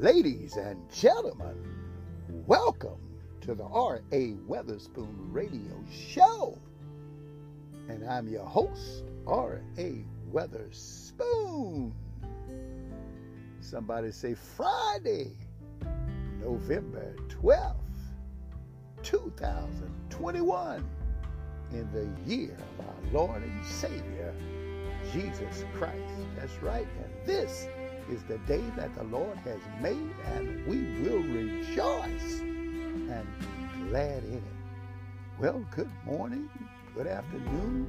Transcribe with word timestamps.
Ladies 0.00 0.56
and 0.56 0.90
gentlemen, 0.90 1.54
welcome 2.46 2.96
to 3.42 3.54
the 3.54 3.64
R.A. 3.64 4.32
Weatherspoon 4.48 5.12
Radio 5.30 5.84
Show. 5.92 6.56
And 7.86 8.08
I'm 8.08 8.26
your 8.26 8.46
host, 8.46 9.04
R.A. 9.26 10.06
Weatherspoon. 10.32 11.92
Somebody 13.60 14.10
say 14.10 14.32
Friday, 14.32 15.32
November 16.42 17.14
12th, 17.28 17.74
2021, 19.02 20.88
in 21.72 21.92
the 21.92 22.08
year 22.26 22.56
of 22.78 22.86
our 22.86 23.12
Lord 23.12 23.42
and 23.42 23.66
Savior, 23.66 24.34
Jesus 25.12 25.66
Christ. 25.74 26.14
That's 26.38 26.56
right. 26.62 26.88
And 27.04 27.26
this 27.26 27.68
is 28.10 28.22
the 28.24 28.38
day 28.38 28.62
that 28.76 28.92
the 28.96 29.04
Lord 29.04 29.36
has 29.38 29.60
made, 29.80 30.10
and 30.34 30.66
we 30.66 30.78
will 31.02 31.22
rejoice 31.22 32.40
and 32.40 33.26
be 33.38 33.88
glad 33.88 34.24
in 34.24 34.34
it. 34.34 34.42
Well, 35.38 35.64
good 35.70 35.90
morning, 36.04 36.50
good 36.94 37.06
afternoon, 37.06 37.86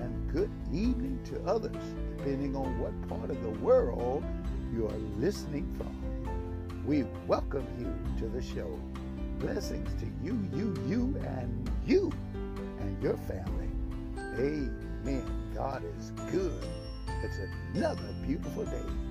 and 0.00 0.32
good 0.32 0.50
evening 0.72 1.18
to 1.24 1.42
others, 1.44 1.82
depending 2.16 2.54
on 2.54 2.78
what 2.78 3.08
part 3.08 3.28
of 3.28 3.42
the 3.42 3.50
world 3.60 4.24
you 4.72 4.86
are 4.86 4.98
listening 5.18 5.74
from. 5.76 6.84
We 6.86 7.02
welcome 7.26 7.66
you 7.76 7.92
to 8.20 8.28
the 8.28 8.42
show. 8.42 8.78
Blessings 9.40 9.90
to 10.00 10.06
you, 10.22 10.38
you, 10.54 10.74
you, 10.86 11.20
and 11.26 11.68
you, 11.84 12.12
and 12.80 13.02
your 13.02 13.16
family. 13.16 13.70
Amen. 14.38 15.52
God 15.54 15.82
is 15.98 16.12
good. 16.30 16.64
It's 17.24 17.38
another 17.74 18.14
beautiful 18.24 18.64
day 18.64 19.05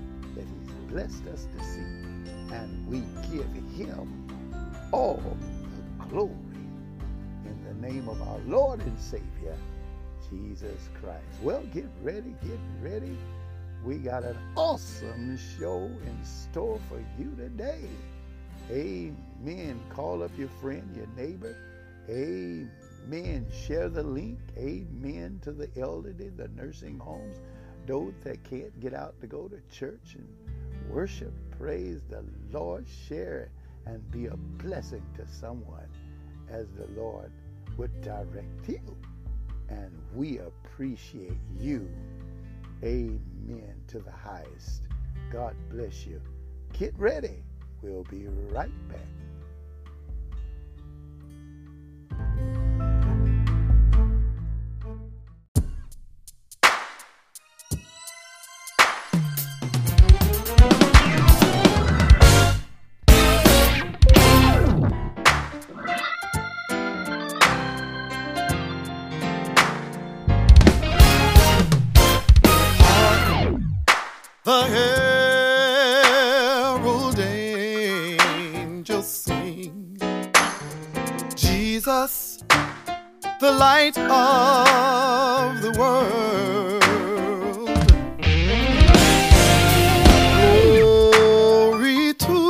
blessed 0.96 1.26
us 1.26 1.46
to 1.54 1.62
see, 1.62 1.80
and 2.54 2.86
we 2.88 3.00
give 3.30 3.52
Him 3.76 4.26
all 4.92 5.22
the 5.98 6.04
glory 6.06 6.32
in 7.44 7.64
the 7.66 7.86
name 7.86 8.08
of 8.08 8.22
our 8.22 8.38
Lord 8.46 8.80
and 8.80 8.98
Savior, 8.98 9.54
Jesus 10.30 10.88
Christ. 10.98 11.22
Well, 11.42 11.62
get 11.74 11.84
ready, 12.00 12.34
get 12.42 12.58
ready. 12.80 13.14
We 13.84 13.98
got 13.98 14.24
an 14.24 14.38
awesome 14.56 15.38
show 15.58 15.82
in 15.82 16.24
store 16.24 16.80
for 16.88 17.04
you 17.18 17.30
today. 17.36 17.90
Amen. 18.70 19.78
Call 19.90 20.22
up 20.22 20.30
your 20.38 20.48
friend, 20.62 20.96
your 20.96 21.08
neighbor. 21.14 21.54
Amen. 22.08 23.46
Share 23.52 23.90
the 23.90 24.02
link. 24.02 24.38
Amen 24.56 25.40
to 25.42 25.52
the 25.52 25.68
elderly, 25.78 26.30
the 26.30 26.48
nursing 26.56 26.98
homes, 26.98 27.36
those 27.84 28.14
that 28.24 28.42
can't 28.44 28.80
get 28.80 28.94
out 28.94 29.20
to 29.20 29.26
go 29.26 29.46
to 29.46 29.60
church 29.70 30.14
and 30.14 30.45
worship. 30.88 31.32
Praise 31.58 32.02
the 32.08 32.24
Lord. 32.52 32.86
Share 33.08 33.50
and 33.86 34.10
be 34.10 34.26
a 34.26 34.36
blessing 34.36 35.02
to 35.16 35.26
someone 35.26 35.88
as 36.48 36.66
the 36.72 36.86
Lord 37.00 37.30
would 37.76 38.00
direct 38.00 38.68
you. 38.68 38.96
And 39.68 39.90
we 40.14 40.38
appreciate 40.38 41.38
you. 41.58 41.88
Amen 42.82 43.74
to 43.88 43.98
the 43.98 44.10
highest. 44.10 44.82
God 45.30 45.54
bless 45.70 46.06
you. 46.06 46.20
Get 46.72 46.94
ready. 46.98 47.42
We'll 47.82 48.04
be 48.04 48.26
right 48.50 48.70
back. 48.88 49.00
Light 83.66 83.98
of 83.98 85.60
the 85.60 85.72
world. 85.80 86.82
Glory 90.70 92.02
to 92.26 92.40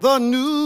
the 0.00 0.18
newborn 0.18 0.63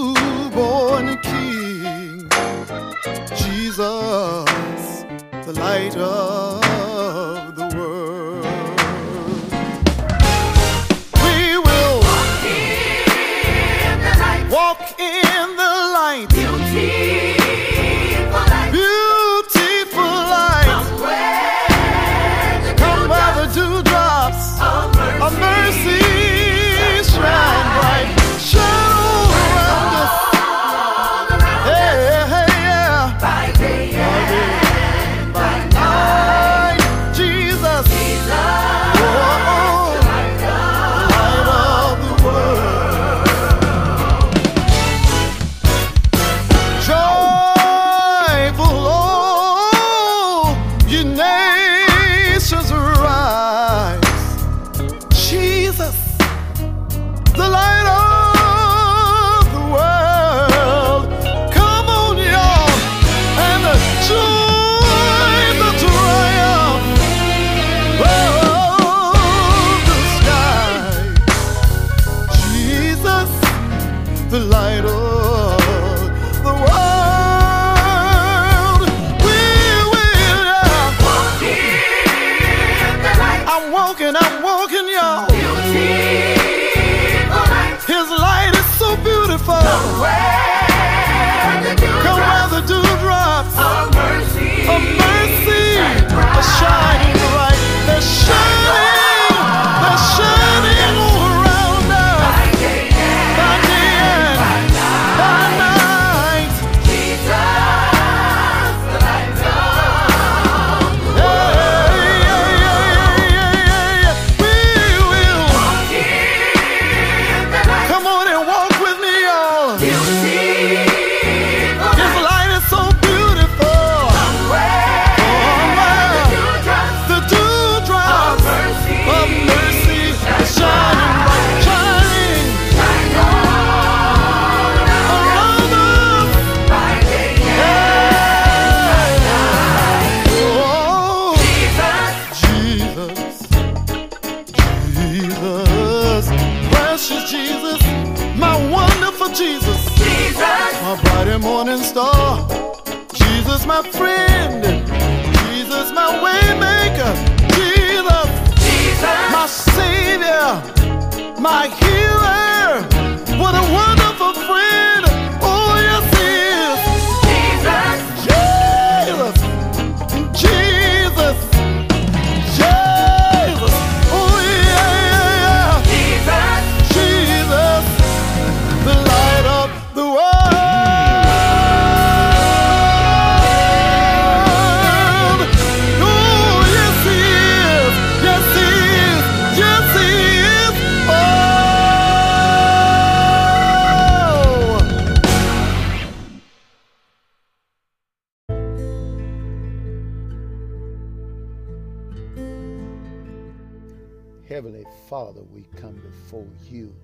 Father, 205.09 205.41
we 205.55 205.65
come 205.75 205.95
before 205.95 206.47
you 206.69 206.95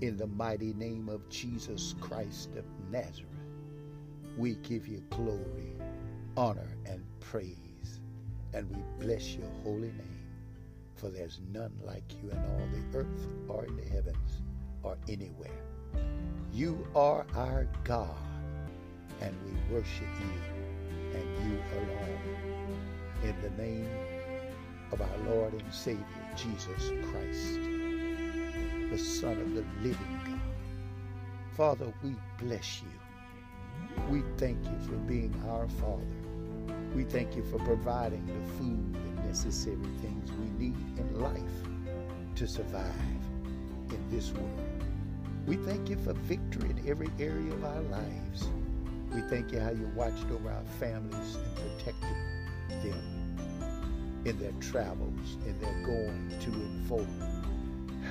in 0.00 0.16
the 0.16 0.28
mighty 0.28 0.72
name 0.74 1.08
of 1.08 1.28
Jesus 1.28 1.96
Christ 2.00 2.50
of 2.54 2.64
Nazareth. 2.92 3.26
We 4.36 4.54
give 4.62 4.86
you 4.86 5.02
glory, 5.10 5.72
honor, 6.36 6.76
and 6.84 7.04
praise, 7.18 8.00
and 8.54 8.70
we 8.70 9.04
bless 9.04 9.34
your 9.34 9.48
holy 9.64 9.88
name, 9.88 10.22
for 10.94 11.08
there's 11.08 11.40
none 11.52 11.72
like 11.84 12.04
you 12.22 12.30
in 12.30 12.38
all 12.38 12.68
the 12.72 12.98
earth 12.98 13.26
or 13.48 13.64
in 13.64 13.76
the 13.76 13.88
heavens 13.88 14.42
or 14.84 14.96
anywhere. 15.08 15.64
You 16.52 16.86
are 16.94 17.26
our 17.34 17.66
God, 17.82 18.14
and 19.20 19.34
we 19.44 19.74
worship 19.74 20.06
you 20.20 21.18
and 21.18 21.50
you 21.50 21.58
alone. 21.74 22.78
In 23.24 23.34
the 23.42 23.50
name 23.60 23.88
of 24.92 25.00
our 25.00 25.18
Lord 25.28 25.54
and 25.54 25.74
Savior, 25.74 26.25
Jesus 26.36 26.92
Christ, 27.10 27.60
the 28.90 28.98
Son 28.98 29.40
of 29.40 29.54
the 29.54 29.64
living 29.80 30.20
God. 30.26 30.40
Father, 31.56 31.92
we 32.02 32.14
bless 32.38 32.82
you. 32.82 34.04
We 34.10 34.22
thank 34.36 34.62
you 34.62 34.78
for 34.86 34.96
being 34.96 35.34
our 35.48 35.66
Father. 35.66 36.04
We 36.94 37.04
thank 37.04 37.36
you 37.36 37.42
for 37.44 37.58
providing 37.60 38.26
the 38.26 38.58
food 38.58 38.94
and 38.94 39.24
necessary 39.26 39.78
things 40.02 40.30
we 40.32 40.66
need 40.66 40.76
in 40.98 41.20
life 41.20 41.40
to 42.34 42.46
survive 42.46 42.84
in 43.88 44.04
this 44.10 44.30
world. 44.32 44.60
We 45.46 45.56
thank 45.56 45.88
you 45.88 45.96
for 45.96 46.12
victory 46.12 46.68
in 46.68 46.86
every 46.86 47.08
area 47.18 47.52
of 47.54 47.64
our 47.64 47.82
lives. 47.82 48.48
We 49.14 49.22
thank 49.22 49.52
you 49.52 49.60
how 49.60 49.70
you 49.70 49.90
watched 49.94 50.26
over 50.30 50.50
our 50.50 50.64
families 50.78 51.36
and 51.36 51.56
protected 51.56 52.16
them 52.82 53.15
in 54.26 54.38
their 54.40 54.52
travels, 54.60 55.36
in 55.46 55.58
their 55.60 55.86
going 55.86 56.32
to 56.40 56.50
and 56.50 56.88
fro. 56.88 57.06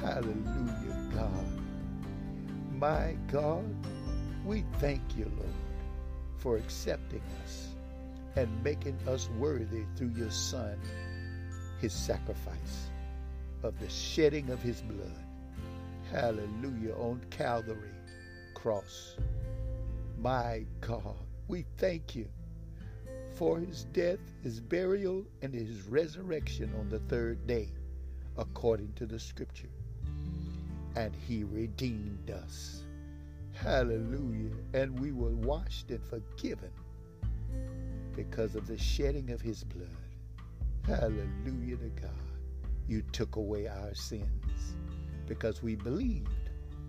Hallelujah, 0.02 1.10
God. 1.14 1.62
My 2.72 3.18
God, 3.30 3.66
we 4.46 4.64
thank 4.80 5.02
you, 5.18 5.30
Lord, 5.38 5.50
for 6.38 6.56
accepting 6.56 7.22
us 7.44 7.68
and 8.38 8.64
making 8.64 8.98
us 9.08 9.30
worthy 9.38 9.84
through 9.98 10.14
your 10.16 10.32
Son, 10.32 10.80
his 11.82 11.92
sacrifice 11.92 12.90
of 13.64 13.78
the 13.80 13.90
shedding 13.90 14.50
of 14.52 14.62
his 14.62 14.82
blood. 14.82 15.18
Hallelujah, 16.12 16.94
on 16.96 17.20
Calvary 17.30 17.90
cross. 18.54 19.18
My 20.18 20.66
God, 20.80 21.18
we 21.50 21.66
thank 21.78 22.16
you 22.16 22.28
for 23.36 23.60
his 23.60 23.86
death, 23.86 24.20
his 24.42 24.60
burial, 24.60 25.26
and 25.42 25.54
his 25.54 25.84
resurrection 25.84 26.74
on 26.80 26.90
the 26.90 27.00
third 27.00 27.46
day, 27.46 27.70
according 28.38 28.94
to 28.94 29.06
the 29.06 29.20
scripture. 29.20 29.70
And 30.96 31.14
he 31.28 31.44
redeemed 31.44 32.32
us. 32.32 32.84
Hallelujah. 33.54 34.56
And 34.74 34.98
we 35.00 35.12
were 35.12 35.36
washed 35.36 35.92
and 35.92 36.04
forgiven 36.04 36.72
because 38.16 38.56
of 38.56 38.68
the 38.68 38.78
shedding 38.78 39.32
of 39.32 39.42
his 39.42 39.64
blood. 39.64 39.90
Hallelujah 40.86 41.78
to 41.78 41.90
God. 42.02 42.12
You 42.88 43.02
took 43.12 43.36
away 43.36 43.68
our 43.68 43.94
sins 43.96 44.78
because 45.28 45.62
we 45.62 45.76
believed 45.76 46.30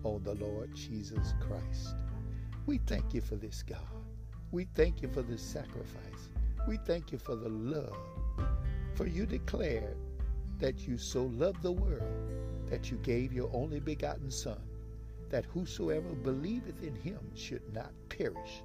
on 0.03 0.23
the 0.23 0.35
Lord 0.35 0.73
Jesus 0.73 1.33
Christ. 1.39 1.95
We 2.65 2.77
thank 2.79 3.13
you 3.13 3.21
for 3.21 3.35
this, 3.35 3.63
God. 3.63 3.79
We 4.51 4.67
thank 4.75 5.01
you 5.01 5.09
for 5.09 5.21
this 5.21 5.41
sacrifice. 5.41 6.16
We 6.67 6.75
thank 6.75 7.13
you 7.13 7.17
for 7.17 7.35
the 7.35 7.47
love. 7.47 7.95
For 8.93 9.07
you 9.07 9.25
declared 9.25 9.95
that 10.59 10.85
you 10.85 10.97
so 10.97 11.23
loved 11.23 11.63
the 11.63 11.71
world 11.71 12.29
that 12.69 12.91
you 12.91 12.97
gave 12.97 13.31
your 13.31 13.49
only 13.53 13.79
begotten 13.79 14.29
Son, 14.29 14.59
that 15.29 15.45
whosoever 15.45 16.09
believeth 16.13 16.83
in 16.83 16.93
him 16.93 17.19
should 17.35 17.61
not 17.73 17.93
perish, 18.09 18.63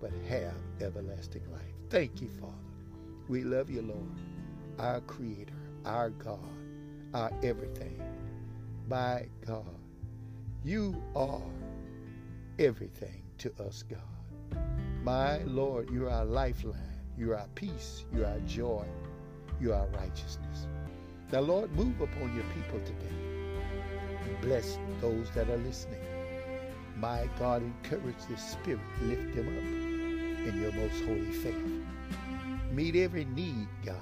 but 0.00 0.10
have 0.28 0.54
everlasting 0.80 1.48
life. 1.52 1.62
Thank 1.90 2.20
you, 2.20 2.28
Father. 2.28 2.54
We 3.28 3.44
love 3.44 3.70
you, 3.70 3.82
Lord, 3.82 4.18
our 4.80 5.00
Creator, 5.02 5.54
our 5.84 6.10
God, 6.10 6.38
our 7.14 7.30
everything. 7.44 8.02
My 8.88 9.26
God, 9.46 9.78
you 10.64 11.00
are 11.14 11.40
everything 12.58 13.22
to 13.38 13.52
us, 13.64 13.84
God. 13.84 14.58
My 15.04 15.38
Lord, 15.44 15.90
you're 15.90 16.10
our 16.10 16.24
lifeline. 16.24 16.93
You're 17.16 17.44
peace. 17.54 18.04
You're 18.12 18.40
joy. 18.46 18.84
You're 19.60 19.86
righteousness. 19.94 20.66
Now, 21.32 21.40
Lord, 21.40 21.70
move 21.72 22.00
upon 22.00 22.34
your 22.34 22.44
people 22.54 22.80
today. 22.80 23.14
Bless 24.42 24.78
those 25.00 25.30
that 25.30 25.48
are 25.48 25.56
listening. 25.58 26.00
My 26.98 27.28
God, 27.38 27.62
encourage 27.62 28.24
the 28.28 28.36
Spirit. 28.36 28.80
Lift 29.02 29.34
them 29.34 29.48
up 29.48 30.48
in 30.48 30.60
your 30.60 30.72
most 30.72 31.04
holy 31.04 31.32
faith. 31.32 31.54
Meet 32.72 32.96
every 32.96 33.24
need, 33.26 33.68
God, 33.84 33.96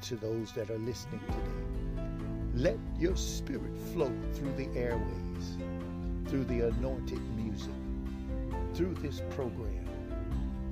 to 0.00 0.16
those 0.16 0.52
that 0.52 0.70
are 0.70 0.78
listening 0.78 1.20
today. 1.20 2.02
Let 2.54 2.78
your 2.98 3.16
Spirit 3.16 3.76
flow 3.92 4.12
through 4.34 4.54
the 4.54 4.68
airways, 4.78 5.56
through 6.28 6.44
the 6.44 6.68
anointed 6.68 7.20
music, 7.36 7.72
through 8.74 8.94
this 8.94 9.22
program. 9.30 9.88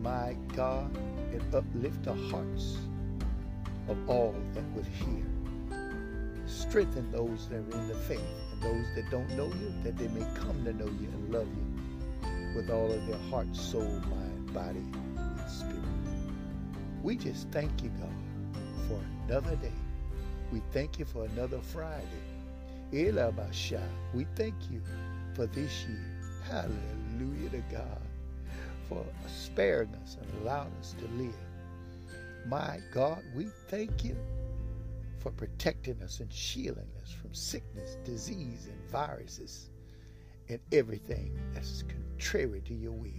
My 0.00 0.37
God, 0.55 0.90
and 1.35 1.55
uplift 1.55 2.03
the 2.05 2.14
hearts 2.14 2.79
of 3.88 4.09
all 4.09 4.35
that 4.55 4.64
would 4.73 4.87
hear. 4.87 5.25
Strengthen 6.47 7.11
those 7.11 7.49
that 7.49 7.57
are 7.57 7.81
in 7.81 7.88
the 7.88 7.95
faith 7.95 8.21
and 8.53 8.62
those 8.62 8.87
that 8.95 9.11
don't 9.11 9.29
know 9.37 9.47
you, 9.47 9.73
that 9.83 9.97
they 9.97 10.09
may 10.09 10.25
come 10.35 10.64
to 10.64 10.73
know 10.73 10.87
you 10.87 11.09
and 11.09 11.33
love 11.33 11.49
you 11.49 12.55
with 12.55 12.71
all 12.71 12.91
of 12.91 13.07
their 13.07 13.19
heart, 13.31 13.55
soul, 13.55 13.83
mind, 13.83 14.55
body, 14.55 14.85
and 15.17 15.50
spirit. 15.50 15.75
We 17.03 17.17
just 17.17 17.49
thank 17.49 17.83
you, 17.83 17.91
God, 18.00 18.59
for 18.88 19.00
another 19.26 19.57
day. 19.57 19.73
We 20.53 20.62
thank 20.73 20.99
you 20.99 21.05
for 21.05 21.25
another 21.25 21.59
Friday. 21.59 22.05
Elabasha. 22.93 23.83
We 24.14 24.26
thank 24.37 24.55
you 24.71 24.81
for 25.35 25.47
this 25.47 25.85
year. 25.85 25.99
Hallelujah 26.49 27.50
to 27.50 27.62
God 27.73 28.13
for 29.03 29.29
sparing 29.29 29.95
us 30.03 30.17
and 30.21 30.43
allowing 30.43 30.73
us 30.81 30.95
to 30.99 31.07
live. 31.17 31.35
My 32.47 32.81
God, 32.93 33.23
we 33.35 33.47
thank 33.69 34.05
you 34.05 34.17
for 35.19 35.31
protecting 35.33 36.01
us 36.03 36.21
and 36.21 36.33
shielding 36.33 36.91
us 37.03 37.11
from 37.11 37.35
sickness, 37.35 37.97
disease, 38.05 38.69
and 38.71 38.91
viruses 38.91 39.71
and 40.49 40.61
everything 40.73 41.39
that's 41.55 41.83
contrary 41.83 42.61
to 42.67 42.75
your 42.75 42.93
will. 42.93 43.11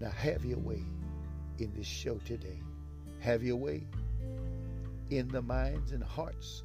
Now 0.00 0.10
have 0.10 0.44
your 0.44 0.58
way 0.58 0.84
in 1.58 1.72
this 1.74 1.86
show 1.86 2.16
today. 2.24 2.60
Have 3.20 3.42
your 3.42 3.56
way 3.56 3.86
in 5.10 5.28
the 5.28 5.42
minds 5.42 5.92
and 5.92 6.02
hearts 6.02 6.62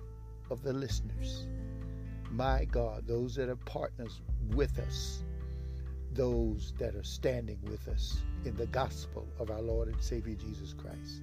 of 0.50 0.62
the 0.64 0.74
listeners. 0.74 1.48
My 2.30 2.66
God, 2.66 3.08
those 3.08 3.36
that 3.36 3.50
are 3.50 3.56
partners 3.56 4.22
with 4.54 4.78
us, 4.80 5.24
those 6.14 6.74
that 6.78 6.96
are 6.96 7.04
standing 7.04 7.60
with 7.64 7.88
us 7.88 8.22
in 8.46 8.56
the 8.56 8.68
gospel 8.68 9.28
of 9.40 9.50
our 9.52 9.62
Lord 9.62 9.88
and 9.88 10.02
Savior 10.02 10.36
Jesus 10.36 10.74
Christ. 10.74 11.22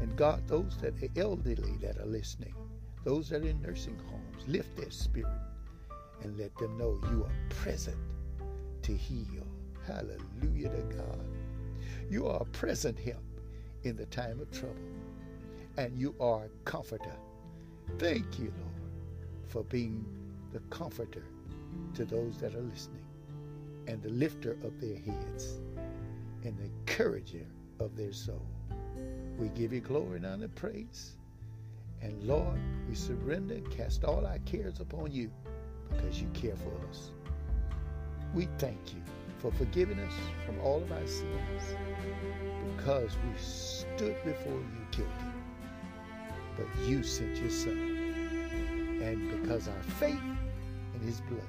And 0.00 0.14
God, 0.16 0.46
those 0.46 0.76
that 0.78 0.94
are 1.02 1.08
elderly 1.16 1.76
that 1.82 1.98
are 1.98 2.06
listening, 2.06 2.54
those 3.04 3.28
that 3.30 3.42
are 3.42 3.48
in 3.48 3.60
nursing 3.62 3.98
homes, 4.10 4.46
lift 4.46 4.76
their 4.76 4.90
spirit 4.90 5.32
and 6.22 6.38
let 6.38 6.54
them 6.56 6.76
know 6.76 6.98
you 7.10 7.24
are 7.24 7.48
present 7.48 7.96
to 8.82 8.96
heal. 8.96 9.46
Hallelujah 9.86 10.68
to 10.68 10.96
God. 10.96 11.24
You 12.10 12.26
are 12.26 12.42
a 12.42 12.46
present 12.46 12.98
help 12.98 13.22
in 13.84 13.96
the 13.96 14.06
time 14.06 14.40
of 14.40 14.50
trouble, 14.50 14.76
and 15.78 15.96
you 15.96 16.14
are 16.20 16.44
a 16.44 16.48
comforter. 16.64 17.16
Thank 17.98 18.38
you, 18.38 18.52
Lord, 18.58 18.92
for 19.46 19.64
being 19.64 20.04
the 20.52 20.60
comforter 20.70 21.24
to 21.94 22.04
those 22.04 22.36
that 22.38 22.54
are 22.54 22.60
listening 22.60 23.04
and 23.86 24.02
the 24.02 24.10
lifter 24.10 24.52
of 24.64 24.80
their 24.80 24.96
heads 24.96 25.60
and 26.44 26.56
the 26.58 26.64
encourager 26.64 27.46
of 27.78 27.96
their 27.96 28.12
soul. 28.12 28.46
We 29.38 29.48
give 29.48 29.72
you 29.72 29.80
glory 29.80 30.16
and 30.16 30.26
honor, 30.26 30.48
praise. 30.48 31.16
And 32.02 32.22
Lord, 32.22 32.58
we 32.88 32.94
surrender 32.94 33.54
and 33.54 33.70
cast 33.70 34.04
all 34.04 34.26
our 34.26 34.38
cares 34.40 34.80
upon 34.80 35.12
you 35.12 35.30
because 35.90 36.20
you 36.20 36.28
care 36.32 36.56
for 36.56 36.72
us. 36.88 37.10
We 38.34 38.48
thank 38.58 38.94
you 38.94 39.02
for 39.38 39.50
forgiving 39.52 39.98
us 39.98 40.12
from 40.46 40.60
all 40.60 40.82
of 40.82 40.92
our 40.92 41.06
sins 41.06 41.62
because 42.76 43.16
we 43.16 43.38
stood 43.38 44.16
before 44.24 44.52
you 44.52 44.86
guilty. 44.90 45.10
But 46.56 46.66
you 46.86 47.02
sent 47.02 47.36
your 47.38 47.50
Son. 47.50 47.96
And 49.02 49.42
because 49.42 49.68
our 49.68 49.82
faith 49.98 50.20
in 50.94 51.00
his 51.00 51.20
blood, 51.22 51.40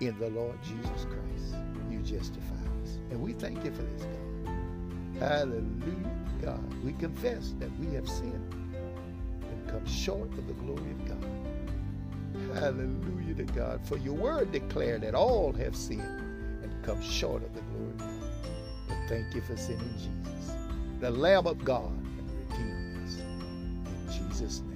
in 0.00 0.18
the 0.18 0.30
Lord 0.30 0.58
Jesus 0.62 1.06
Christ, 1.06 1.54
you 1.90 1.98
justify 1.98 2.54
us. 2.82 2.98
And 3.10 3.20
we 3.20 3.34
thank 3.34 3.62
you 3.64 3.70
for 3.70 3.82
this, 3.82 4.02
God. 4.02 5.28
Hallelujah, 5.28 6.16
God. 6.40 6.84
We 6.84 6.92
confess 6.94 7.54
that 7.58 7.70
we 7.78 7.94
have 7.94 8.08
sinned 8.08 8.54
and 8.54 9.68
come 9.68 9.86
short 9.86 10.32
of 10.32 10.46
the 10.46 10.54
glory 10.54 10.90
of 10.90 11.08
God. 11.08 11.24
Hallelujah 12.54 13.34
to 13.34 13.44
God. 13.44 13.80
For 13.84 13.98
your 13.98 14.14
word 14.14 14.52
declared 14.52 15.02
that 15.02 15.14
all 15.14 15.52
have 15.52 15.76
sinned 15.76 16.00
and 16.00 16.82
come 16.82 17.02
short 17.02 17.42
of 17.42 17.54
the 17.54 17.60
glory 17.60 17.90
of 17.90 17.98
God. 17.98 18.32
But 18.88 18.96
thank 19.08 19.34
you 19.34 19.42
for 19.42 19.56
sending 19.56 19.92
Jesus, 19.94 20.54
the 21.00 21.10
Lamb 21.10 21.46
of 21.46 21.62
God, 21.62 21.92
and 21.92 22.30
redeeming 22.50 23.04
us. 23.04 23.18
In 24.18 24.28
Jesus' 24.30 24.60
name. 24.60 24.69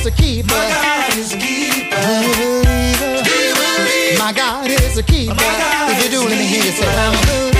is 0.00 0.06
a 0.06 0.10
keeper. 0.10 0.54
My 0.54 0.70
God 0.70 1.18
is 1.18 1.34
a 1.34 1.38
keeper. 1.38 1.96
Do 2.00 2.28
you 2.28 2.64
believe? 2.64 3.24
Do 3.24 3.30
you 3.30 3.54
believe? 3.54 4.18
My 4.18 4.32
God 4.32 4.70
is 4.70 4.96
a 4.96 5.02
keeper. 5.02 5.34
If 5.36 6.04
you 6.04 6.10
do, 6.10 6.22
doing 6.22 6.38
it 6.38 6.46
here, 6.46 6.64
you 6.64 6.72
say, 6.72 6.86
I'm 6.86 7.12
a 7.12 7.26
believer. 7.26 7.59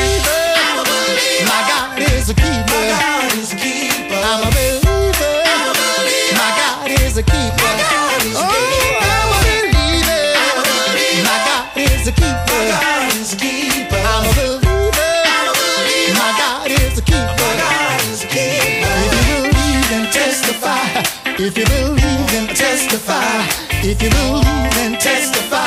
If 21.42 21.56
you 21.56 21.64
believe, 21.64 21.96
then 22.32 22.48
testify. 22.54 23.46
If 23.82 24.02
you 24.02 24.10
believe, 24.10 24.74
then 24.74 24.98
testify. 24.98 25.64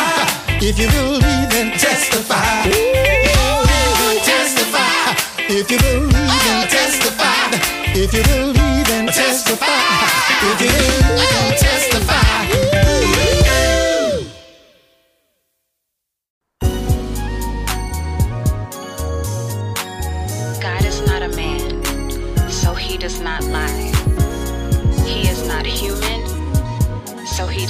If 0.62 0.78
you 0.78 0.88
believe, 0.88 1.50
then 1.50 1.72
testify. 1.80 2.68
If 2.68 2.78
you 2.78 3.34
believe, 3.34 4.12
and 4.12 4.24
testify. 4.24 5.16
If 5.50 5.72
you 5.72 5.80
believe, 5.80 6.12
then 6.12 6.68
testify. 6.70 7.50
If 7.96 8.14
you 8.14 8.22
believe. 8.22 8.63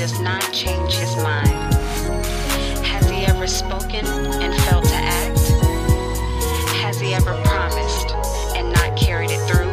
does 0.04 0.20
not 0.20 0.44
change 0.52 0.96
his 0.96 1.16
mind. 1.16 1.74
Has 2.84 3.10
he 3.10 3.26
ever 3.26 3.48
spoken 3.48 4.06
and 4.06 4.54
failed 4.64 4.84
to 4.84 4.96
act? 4.96 5.40
Has 6.84 7.00
he 7.00 7.14
ever 7.14 7.34
promised 7.46 8.12
and 8.58 8.74
not 8.74 8.98
carried 8.98 9.32
it 9.32 9.40
through? 9.48 9.72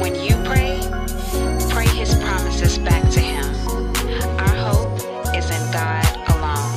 When 0.00 0.14
you 0.14 0.34
pray, 0.48 0.80
pray 1.68 1.86
his 1.88 2.14
promises 2.14 2.78
back 2.78 3.02
to 3.10 3.20
him. 3.20 3.44
Our 4.40 4.56
hope 4.64 4.96
is 5.36 5.50
in 5.50 5.72
God. 5.72 6.06
alone. 6.32 6.72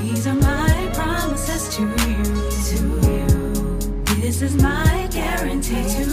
These 0.00 0.26
are 0.26 0.34
my 0.34 0.90
promises 0.94 1.76
to 1.76 1.82
you. 1.82 2.46
This 4.26 4.40
is 4.40 4.56
my 4.60 5.08
guarantee 5.12 6.05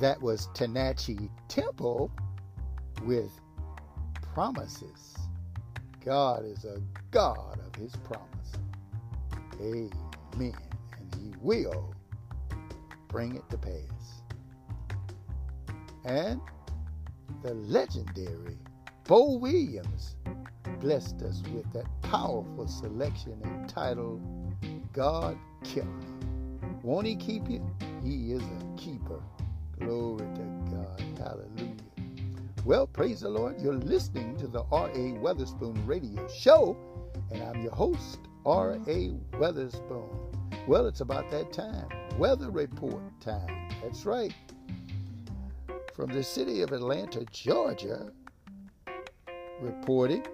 That 0.00 0.20
was 0.22 0.48
Tenachi 0.54 1.28
Temple 1.48 2.10
with 3.04 3.30
promises. 4.22 5.16
God 6.04 6.44
is 6.44 6.64
a 6.64 6.80
God 7.10 7.58
of 7.66 7.74
his 7.74 7.94
promise. 7.96 8.52
Amen. 9.60 10.54
And 10.96 11.14
he 11.16 11.32
will 11.40 11.94
bring 13.08 13.34
it 13.34 13.42
to 13.50 13.58
pass. 13.58 14.22
And 16.04 16.40
the 17.42 17.54
legendary 17.54 18.58
Bo 19.04 19.36
Williams 19.38 20.16
blessed 20.80 21.22
us 21.22 21.42
with 21.52 21.70
that 21.72 21.86
powerful 22.02 22.68
selection 22.68 23.40
entitled 23.44 24.20
God 24.92 25.36
Kept 25.64 25.86
Me. 25.86 26.68
Won't 26.82 27.06
He 27.06 27.16
Keep 27.16 27.48
You? 27.48 27.66
He 28.04 28.32
is 28.32 28.42
a 28.42 28.76
keeper. 28.76 29.20
Glory 29.78 30.26
to 30.34 30.42
God. 30.70 31.02
Hallelujah. 31.18 31.76
Well, 32.64 32.86
praise 32.86 33.20
the 33.20 33.28
Lord. 33.28 33.60
You're 33.60 33.74
listening 33.74 34.36
to 34.38 34.46
the 34.46 34.64
R.A. 34.72 35.14
Weatherspoon 35.18 35.86
radio 35.86 36.26
show, 36.28 36.76
and 37.30 37.42
I'm 37.42 37.62
your 37.62 37.72
host, 37.72 38.18
R.A. 38.44 39.12
Weatherspoon. 39.32 40.08
Well, 40.66 40.86
it's 40.86 41.00
about 41.00 41.30
that 41.30 41.52
time. 41.52 41.88
Weather 42.18 42.50
report 42.50 43.02
time. 43.20 43.70
That's 43.82 44.04
right. 44.04 44.34
From 45.94 46.10
the 46.10 46.22
city 46.22 46.62
of 46.62 46.72
Atlanta, 46.72 47.24
Georgia, 47.30 48.12
reporting 49.60 50.26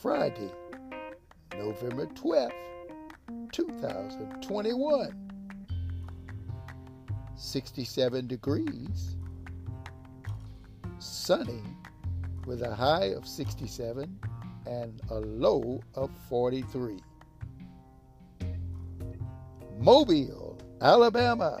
Friday, 0.00 0.50
November 1.56 2.06
12th, 2.06 2.52
2021. 3.52 5.25
67 7.36 8.26
degrees, 8.26 9.16
sunny 10.98 11.62
with 12.46 12.62
a 12.62 12.74
high 12.74 13.06
of 13.06 13.26
67 13.26 14.18
and 14.66 15.00
a 15.10 15.20
low 15.20 15.80
of 15.94 16.10
43. 16.28 16.98
Mobile, 19.78 20.58
Alabama, 20.80 21.58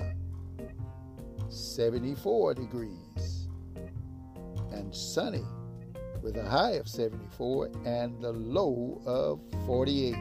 74 1.48 2.54
degrees 2.54 3.48
and 4.72 4.94
sunny 4.94 5.44
with 6.22 6.36
a 6.36 6.44
high 6.48 6.72
of 6.72 6.88
74 6.88 7.70
and 7.84 8.20
the 8.22 8.32
low 8.32 9.00
of 9.06 9.40
48. 9.66 10.16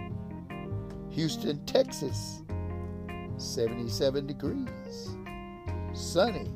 Houston, 1.11 1.65
Texas, 1.65 2.43
77 3.37 4.27
degrees, 4.27 5.15
sunny 5.95 6.51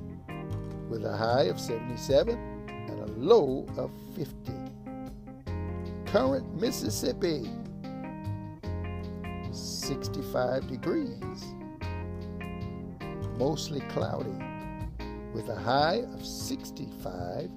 with 0.89 1.06
a 1.06 1.15
high 1.15 1.43
of 1.43 1.60
77 1.60 2.38
and 2.67 2.99
a 2.99 3.12
low 3.13 3.65
of 3.78 3.91
50. 4.15 4.54
Current, 6.06 6.60
Mississippi, 6.60 7.49
65 9.52 10.67
degrees, 10.67 11.45
mostly 13.38 13.82
cloudy 13.82 14.38
with 15.34 15.47
a 15.49 15.56
high 15.56 16.04
of 16.13 16.25
65 16.25 17.49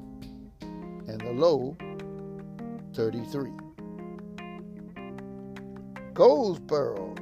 and 0.61 1.21
the 1.21 1.33
low 1.33 1.77
33. 2.95 3.51
Goldsboro, 6.13 7.15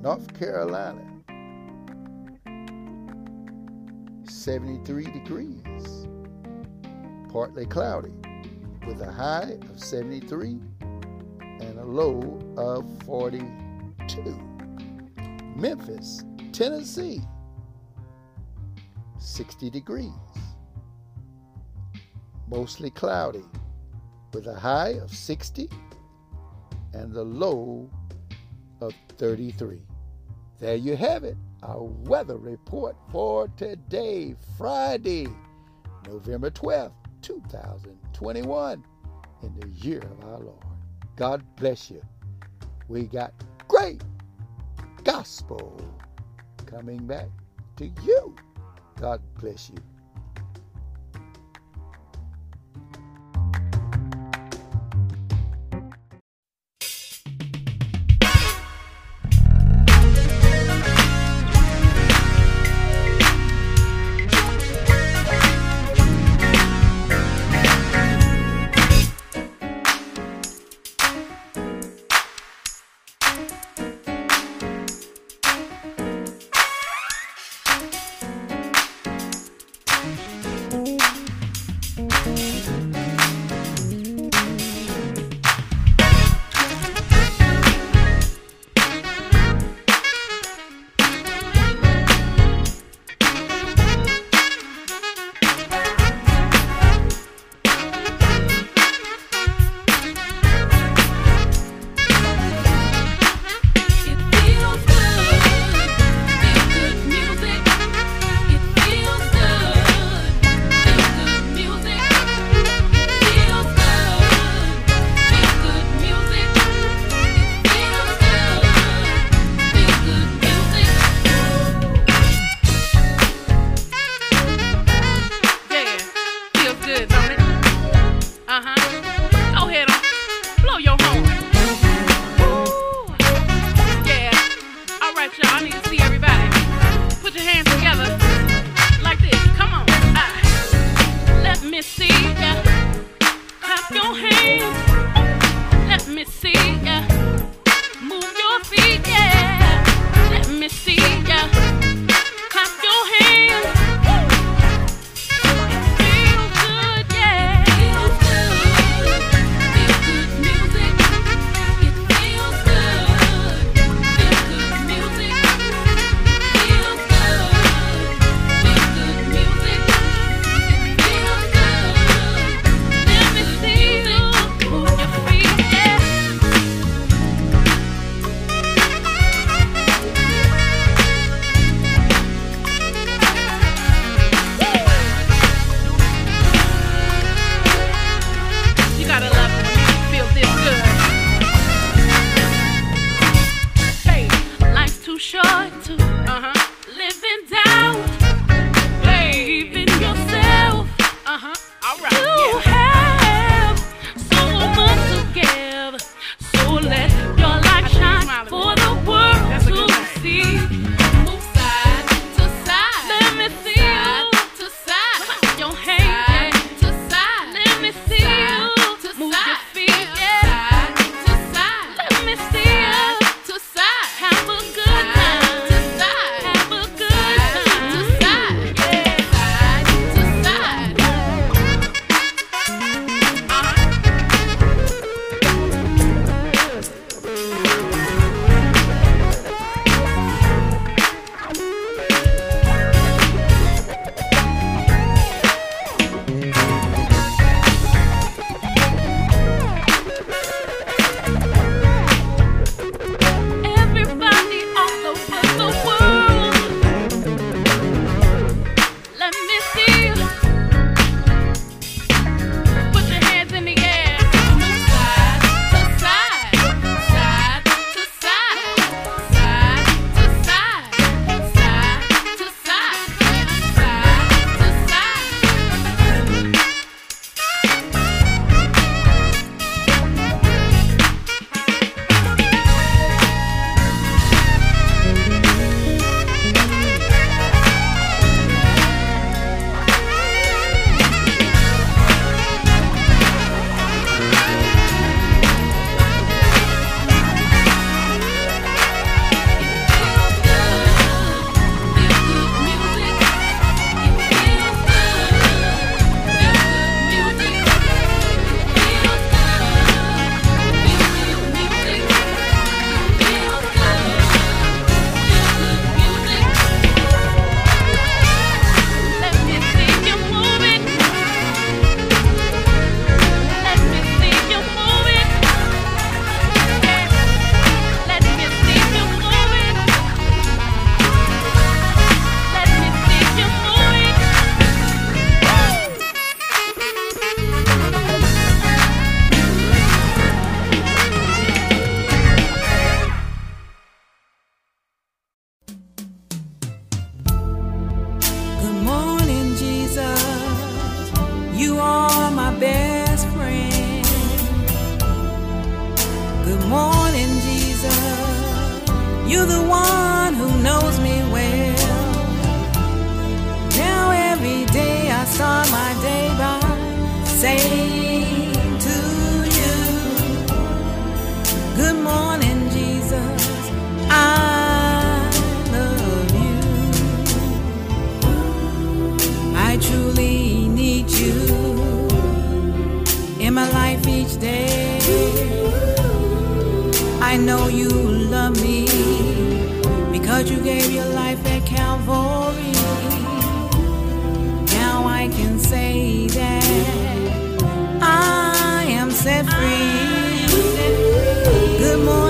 North 0.00 0.32
Carolina, 0.38 1.15
73 4.46 5.06
degrees, 5.06 6.06
partly 7.32 7.66
cloudy 7.66 8.12
with 8.86 9.00
a 9.00 9.10
high 9.10 9.58
of 9.68 9.82
73 9.82 10.60
and 11.40 11.78
a 11.80 11.84
low 11.84 12.38
of 12.56 12.86
42. 13.02 13.50
Memphis, 15.56 16.22
Tennessee, 16.52 17.22
60 19.18 19.68
degrees, 19.68 20.12
mostly 22.46 22.90
cloudy 22.90 23.42
with 24.32 24.46
a 24.46 24.54
high 24.54 24.90
of 25.02 25.10
60 25.10 25.68
and 26.92 27.12
the 27.12 27.24
low 27.24 27.90
of 28.80 28.94
33. 29.18 29.80
There 30.60 30.76
you 30.76 30.94
have 30.94 31.24
it, 31.24 31.36
our 31.66 31.82
weather 31.82 32.36
report 32.36 32.96
for 33.10 33.48
today, 33.56 34.34
Friday, 34.56 35.26
November 36.06 36.50
12th, 36.50 36.92
2021, 37.22 38.84
in 39.42 39.60
the 39.60 39.68
year 39.84 39.98
of 39.98 40.24
our 40.24 40.38
Lord. 40.38 40.64
God 41.16 41.42
bless 41.56 41.90
you. 41.90 42.02
We 42.88 43.04
got 43.04 43.32
great 43.66 44.02
gospel 45.02 45.80
coming 46.66 47.04
back 47.06 47.26
to 47.76 47.86
you. 48.04 48.36
God 49.00 49.20
bless 49.40 49.70
you. 49.70 49.95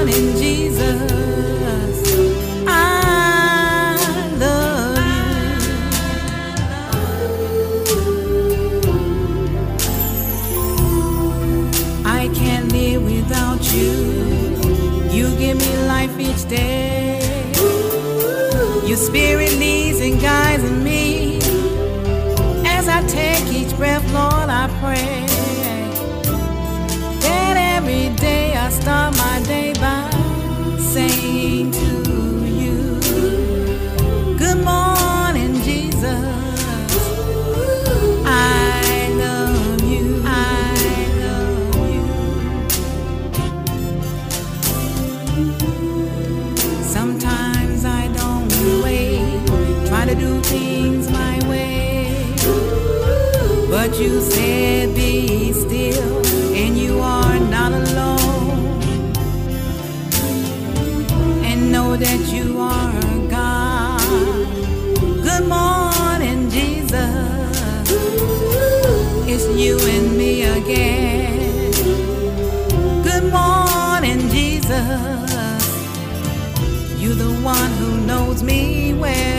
Morning, 0.07 0.37
Jesus. 0.39 1.36
Knows 78.37 78.43
me 78.43 78.93
well. 78.93 79.36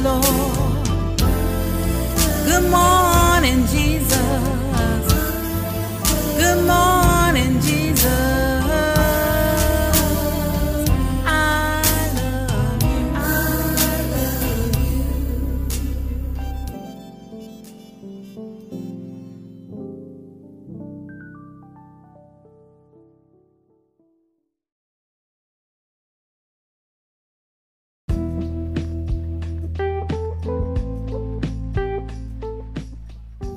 Lord. 0.00 0.57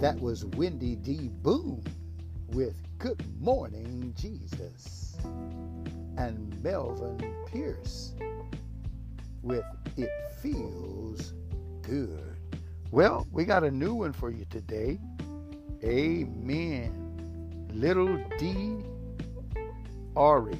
That 0.01 0.19
was 0.19 0.45
Wendy 0.45 0.95
D. 0.95 1.29
Boom 1.43 1.83
with 2.47 2.75
Good 2.97 3.23
Morning 3.39 4.15
Jesus 4.17 5.15
and 6.17 6.59
Melvin 6.63 7.19
Pierce 7.45 8.15
with 9.43 9.63
It 9.97 10.09
Feels 10.41 11.35
Good. 11.83 12.35
Well, 12.89 13.27
we 13.31 13.45
got 13.45 13.63
a 13.63 13.69
new 13.69 13.93
one 13.93 14.11
for 14.11 14.31
you 14.31 14.43
today. 14.49 14.99
Amen. 15.83 17.67
Little 17.71 18.17
Dee 18.39 18.77
Aree. 20.15 20.59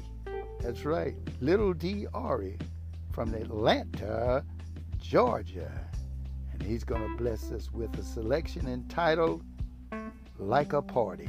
That's 0.60 0.84
right. 0.84 1.16
Little 1.40 1.72
Dee 1.72 2.06
Aree 2.14 2.60
from 3.10 3.34
Atlanta, 3.34 4.44
Georgia. 5.00 5.91
And 6.62 6.70
he's 6.70 6.84
going 6.84 7.02
to 7.02 7.16
bless 7.16 7.50
us 7.50 7.72
with 7.72 7.98
a 7.98 8.04
selection 8.04 8.68
entitled 8.68 9.42
Like 10.38 10.74
a 10.74 10.80
Party. 10.80 11.28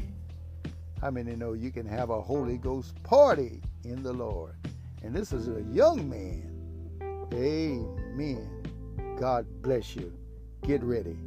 How 1.02 1.10
many 1.10 1.36
know 1.36 1.54
you 1.54 1.72
can 1.72 1.88
have 1.88 2.12
a 2.12 2.22
Holy 2.22 2.60
Ghost 2.60 3.02
party 3.02 3.60
in 3.84 4.04
the 4.04 4.13
Lord? 4.13 4.54
And 5.02 5.12
this 5.12 5.34
is 5.34 5.48
a 5.48 5.63
young 5.74 6.08
man. 6.08 7.28
Amen. 7.34 8.48
God 9.19 9.48
bless 9.63 9.96
you. 9.96 10.13
Get 10.67 10.84
ready. 10.84 11.17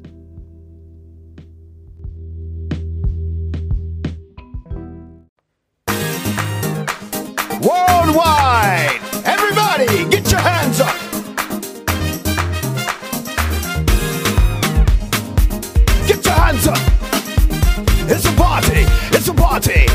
party. 19.56 19.85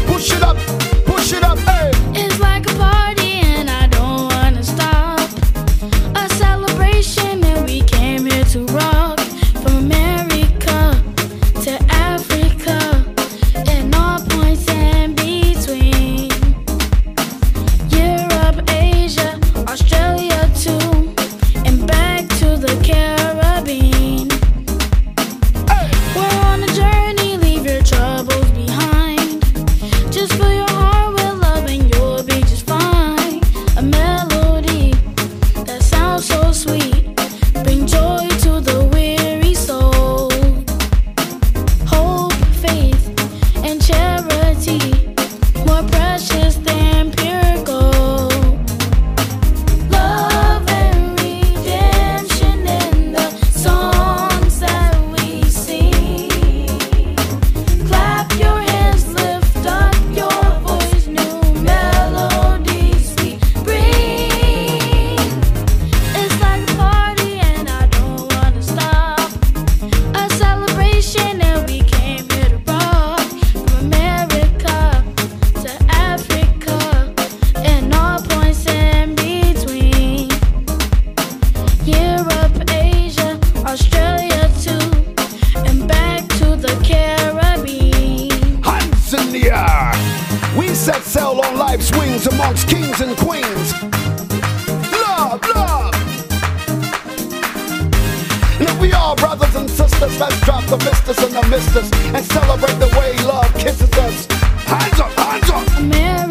brothers 99.16 99.56
and 99.56 99.70
sisters, 99.70 100.20
let's 100.20 100.40
drop 100.42 100.64
the 100.66 100.78
misters 100.78 101.18
and 101.24 101.34
the 101.34 101.48
misters 101.50 101.92
and 102.16 102.26
celebrate 102.26 102.78
the 102.80 102.88
way 102.98 103.18
love 103.26 103.54
kisses 103.56 103.92
us. 103.98 104.26
Hands 104.66 105.00
up, 105.00 105.12
hands 105.12 105.50
up. 105.50 105.80
America. 105.80 106.31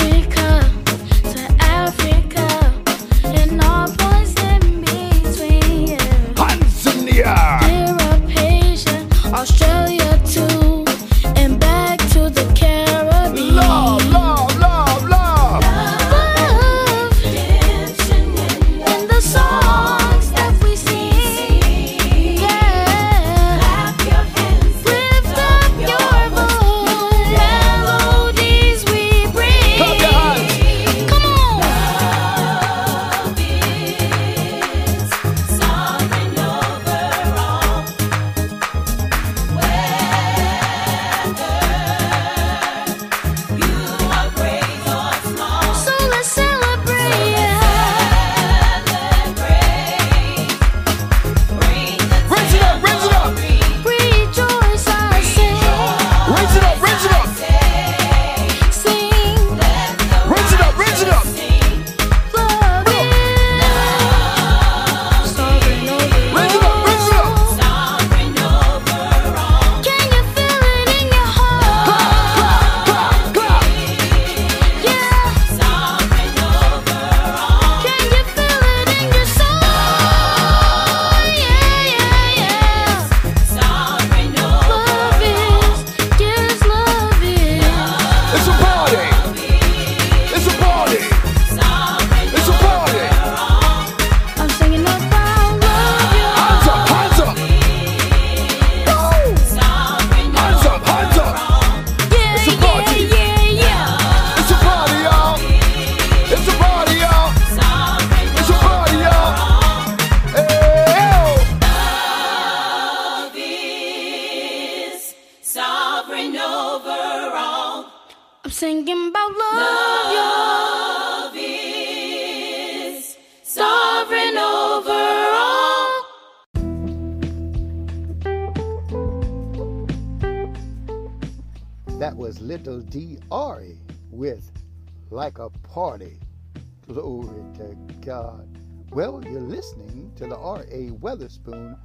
to 140.20 140.26
the 140.26 140.36
R.A. 140.36 140.90
Weatherspoon 140.90 141.78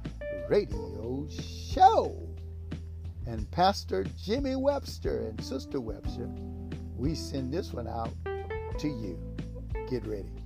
Radio 0.50 1.26
Show. 1.30 2.14
And 3.26 3.50
Pastor 3.50 4.04
Jimmy 4.22 4.56
Webster 4.56 5.20
and 5.20 5.42
Sister 5.42 5.80
Webster, 5.80 6.28
we 6.98 7.14
send 7.14 7.50
this 7.50 7.72
one 7.72 7.88
out 7.88 8.12
to 8.78 8.88
you. 8.88 9.18
Get 9.88 10.06
ready. 10.06 10.45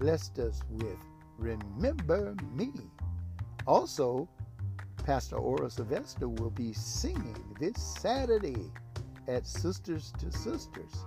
blessed 0.00 0.38
us 0.38 0.62
with 0.70 0.96
Remember 1.36 2.34
Me. 2.54 2.72
Also, 3.66 4.26
Pastor 5.04 5.36
Ora 5.36 5.70
Sylvester 5.70 6.28
will 6.28 6.50
be 6.50 6.72
singing 6.72 7.36
this 7.60 7.76
Saturday 8.00 8.72
at 9.28 9.46
Sisters 9.46 10.12
to 10.18 10.32
Sisters. 10.32 11.04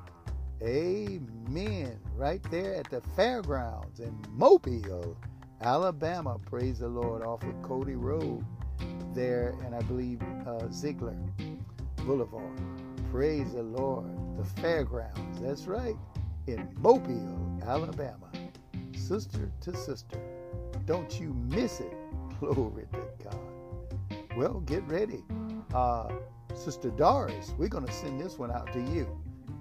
Amen. 0.61 1.99
Right 2.15 2.41
there 2.51 2.75
at 2.75 2.89
the 2.89 3.01
fairgrounds 3.15 3.99
in 3.99 4.15
Mobile, 4.29 5.17
Alabama. 5.61 6.37
Praise 6.45 6.79
the 6.79 6.87
Lord. 6.87 7.23
Off 7.23 7.43
of 7.43 7.61
Cody 7.63 7.95
Road 7.95 8.45
there, 9.13 9.55
and 9.65 9.73
I 9.75 9.81
believe 9.81 10.21
uh, 10.21 10.67
Zeigler 10.69 11.17
Boulevard. 11.97 12.61
Praise 13.11 13.53
the 13.53 13.63
Lord. 13.63 14.05
The 14.37 14.45
fairgrounds. 14.61 15.41
That's 15.41 15.65
right. 15.65 15.95
In 16.47 16.69
Mobile, 16.79 17.59
Alabama 17.65 18.32
sister 18.93 19.51
to 19.61 19.75
sister. 19.75 20.19
Don't 20.85 21.19
you 21.19 21.33
miss 21.49 21.79
it. 21.79 21.93
Glory 22.39 22.87
to 22.93 23.23
God. 23.23 23.39
Well, 24.35 24.61
get 24.61 24.83
ready. 24.87 25.23
Uh, 25.73 26.09
sister 26.55 26.89
Doris, 26.89 27.53
we're 27.57 27.69
going 27.69 27.85
to 27.85 27.93
send 27.93 28.19
this 28.19 28.37
one 28.37 28.51
out 28.51 28.71
to 28.73 28.79
you. 28.79 29.07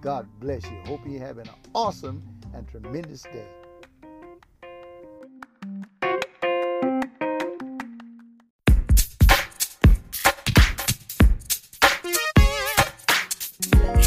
God 0.01 0.29
bless 0.41 0.65
you. 0.65 0.79
Hope 0.87 1.07
you 1.07 1.19
have 1.19 1.39
an 1.39 1.49
awesome 1.75 2.23
and 2.55 2.67
tremendous 2.69 3.23
day. 3.23 3.47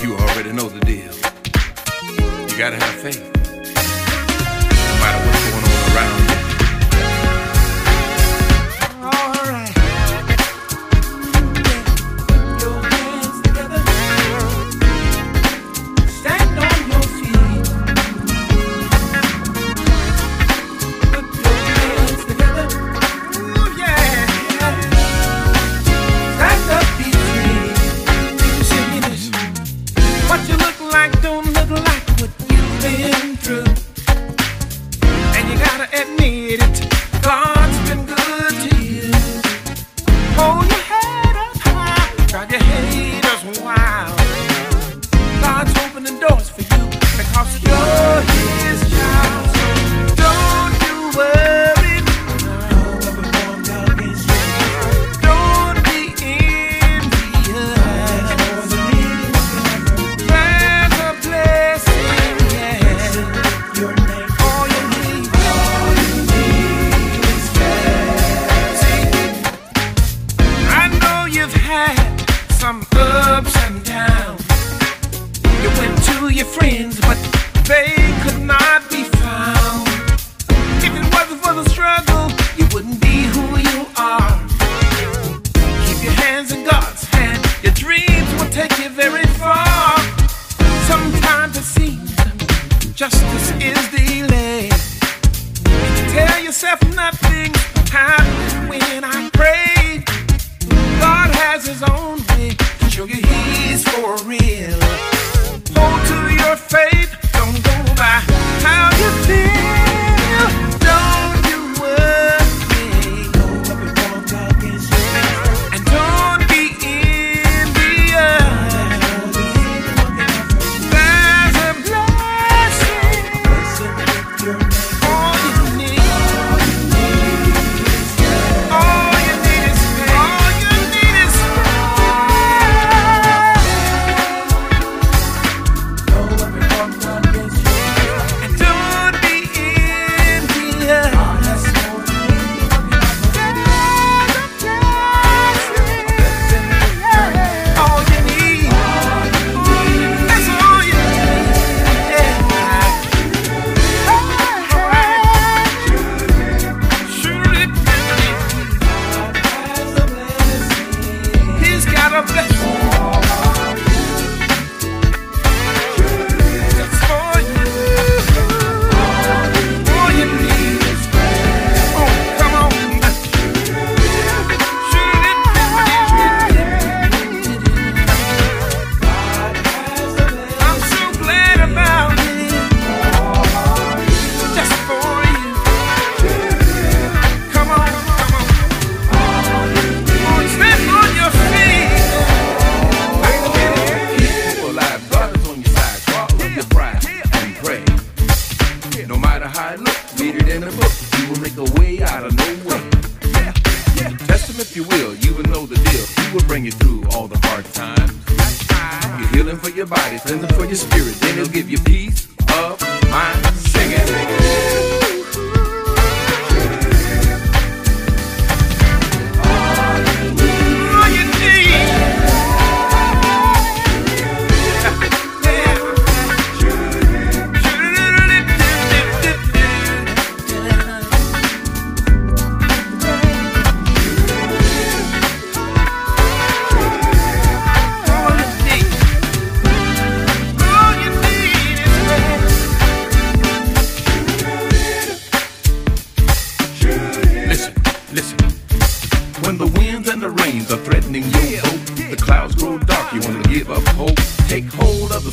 You 0.03 0.15
already 0.15 0.51
know 0.51 0.69
the 0.69 0.81
deal. 0.85 1.13
You 2.49 2.57
got 2.57 2.71
to 2.71 2.77
have 2.77 2.95
faith. 3.01 3.34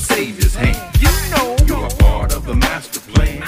Savior's 0.02 0.54
hand. 0.54 0.78
You 1.00 1.12
know 1.30 1.56
you 1.66 1.76
are 1.76 1.90
part 1.96 2.34
of 2.34 2.44
the 2.44 2.54
master 2.54 3.00
plan. 3.12 3.40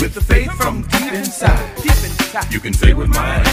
With 0.00 0.14
the 0.14 0.20
faith 0.20 0.52
from 0.52 0.82
deep 0.82 1.12
inside, 1.12 2.52
you 2.52 2.60
can 2.60 2.74
say 2.74 2.92
with 2.92 3.08
my. 3.08 3.49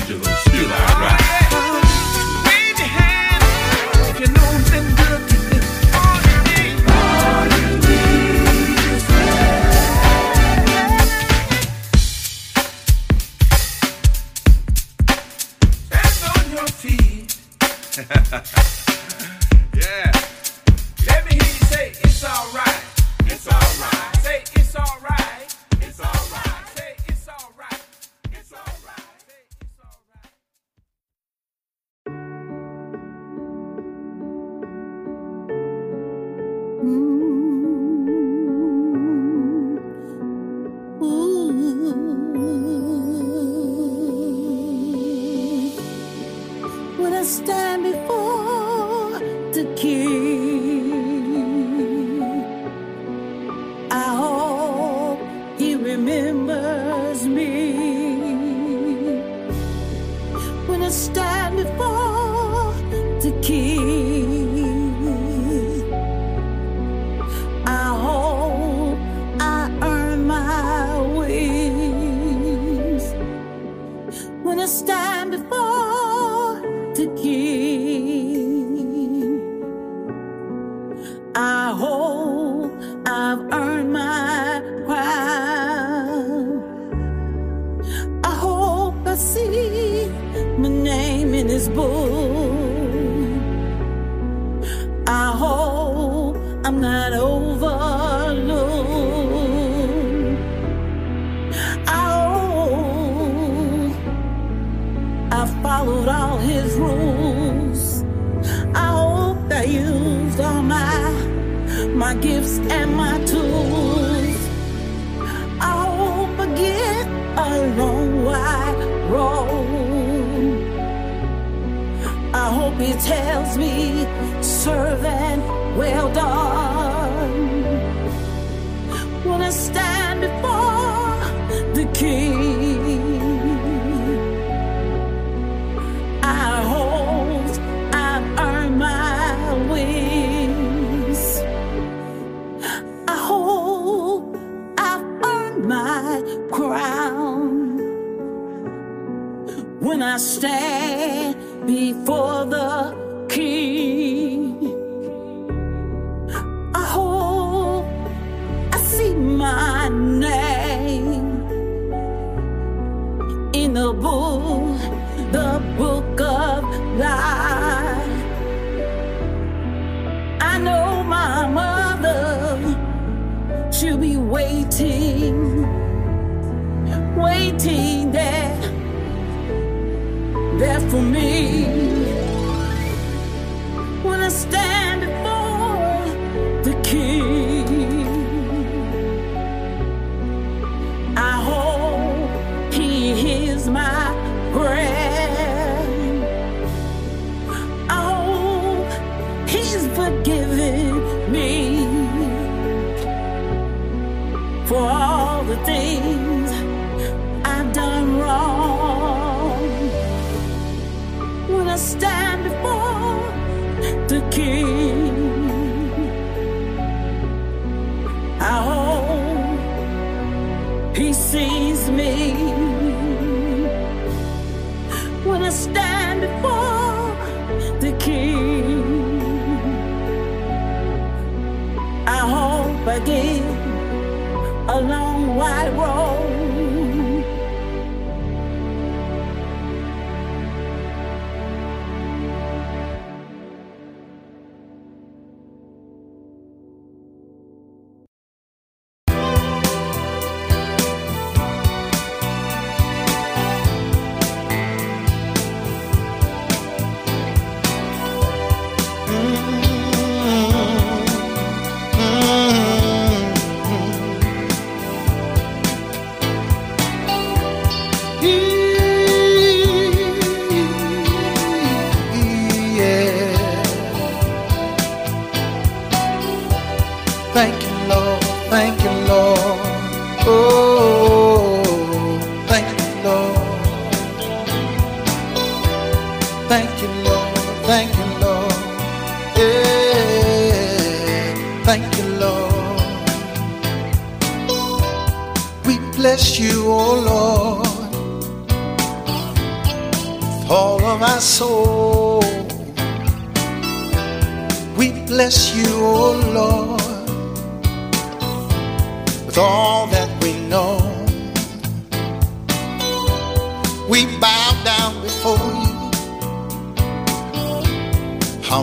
when 149.88 150.04
I 150.04 150.18
stand 150.18 151.66
before 151.66 152.44
the 152.46 153.26
King. 153.30 154.77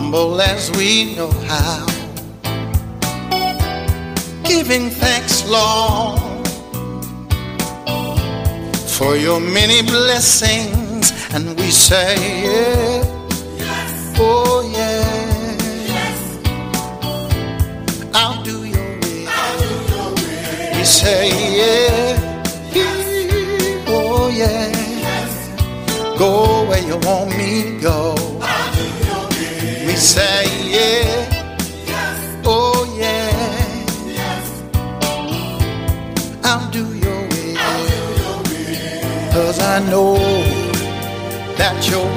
humble 0.05 0.39
as 0.39 0.69
we 0.77 1.15
know 1.15 1.31
how. 1.49 1.85
Giving 4.43 4.89
thanks, 4.91 5.43
Lord, 5.49 6.47
for 8.97 9.15
your 9.15 9.39
many 9.39 9.81
blessings, 9.81 11.11
and 11.33 11.57
we 11.59 11.71
say, 11.71 12.13
yeah, 12.45 13.03
yes. 13.57 14.13
oh 14.19 14.61
yeah, 14.77 15.57
yes. 15.95 16.19
I'll 18.13 18.43
do 18.43 18.63
your 18.63 18.91
will. 19.01 19.27
I'll 19.27 19.57
do 19.59 19.71
your 19.91 20.09
will. 20.13 20.77
We 20.77 20.83
say, 20.85 21.29
yeah, 21.59 22.13
yes. 22.77 23.87
oh 23.87 24.29
yeah, 24.41 24.69
go 26.15 26.29
where 26.69 26.83
you 26.89 26.97
want 26.97 27.29
me 27.37 27.63
to 27.63 27.79
go. 27.81 28.24
Say 30.13 30.45
yeah. 30.69 31.07
Yes. 31.87 32.17
Oh, 32.45 32.85
yeah. 32.95 33.85
Yes. 34.19 34.45
I'll 36.43 36.69
do 36.69 36.85
your 37.03 37.21
will. 37.27 37.57
Cause 39.33 39.59
I 39.59 39.79
know 39.89 40.15
that 41.57 41.89
you're 41.89 42.14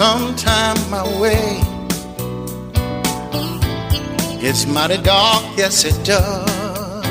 Sometime 0.00 0.78
my 0.88 1.04
way 1.20 1.60
it's 4.40 4.64
mighty 4.64 4.96
dark, 5.02 5.44
yes 5.58 5.84
it 5.84 6.02
does. 6.06 7.04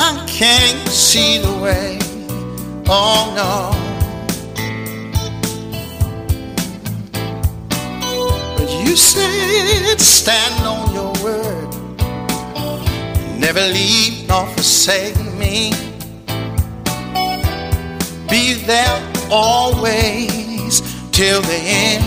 I 0.00 0.24
can't 0.26 0.88
see 0.88 1.36
the 1.36 1.52
way, 1.62 1.98
oh 2.88 3.30
no. 3.36 3.72
But 8.56 8.70
you 8.82 8.96
said 8.96 10.00
stand 10.00 10.64
on 10.64 10.94
your 10.94 11.12
word, 11.22 11.68
never 13.38 13.60
leave 13.60 14.26
nor 14.28 14.46
forsake 14.46 15.20
me. 15.34 15.72
Be 18.30 18.54
there 18.64 19.12
always 19.30 20.45
till 21.16 21.40
the 21.40 21.56
end. 21.56 22.04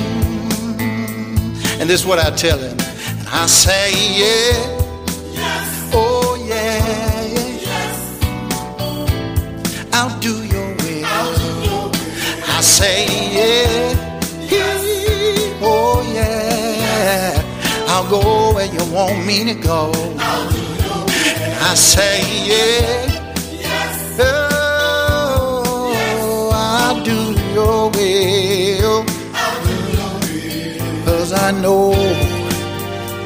And 1.82 1.90
this 1.90 2.02
is 2.02 2.06
what 2.06 2.20
I 2.20 2.30
tell 2.30 2.60
him. 2.60 2.78
And 3.18 3.28
I 3.28 3.48
say, 3.48 3.90
yeah. 4.22 4.54
Oh, 5.92 6.38
yeah. 6.48 7.58
I'll 9.94 10.20
do 10.20 10.46
your 10.46 10.76
will. 10.76 11.06
I 12.46 12.62
say, 12.62 13.08
yeah. 13.34 13.94
yeah. 14.42 15.60
Oh, 15.64 16.04
yeah. 16.14 17.42
I'll 17.88 18.08
go 18.08 18.54
where 18.54 18.68
you 18.72 18.84
want 18.94 19.26
me 19.26 19.44
to 19.46 19.56
go. 19.56 19.92
And 20.20 21.60
I 21.72 21.74
say, 21.74 22.22
yeah. 22.46 23.08
Oh, 24.20 25.64
I'll 26.54 27.04
do 27.04 27.34
your 27.56 27.90
will. 27.90 28.79
Cause 31.30 31.44
I 31.44 31.52
know 31.52 31.92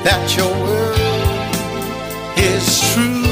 that 0.04 0.36
your 0.36 0.52
word 0.52 1.00
is 2.38 2.82
true. 2.92 3.24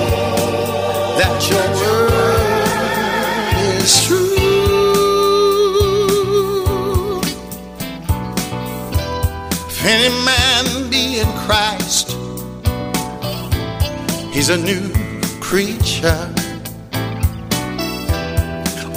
he's 14.48 14.58
a 14.58 14.64
new 14.64 14.90
creature. 15.42 16.34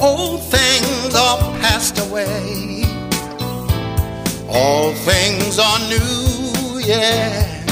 Old 0.00 0.42
things 0.44 1.14
are 1.16 1.38
passed 1.58 1.98
away, 1.98 2.84
all 4.48 4.92
things 4.92 5.58
are 5.58 5.78
new, 5.88 6.78
yeah. 6.78 7.64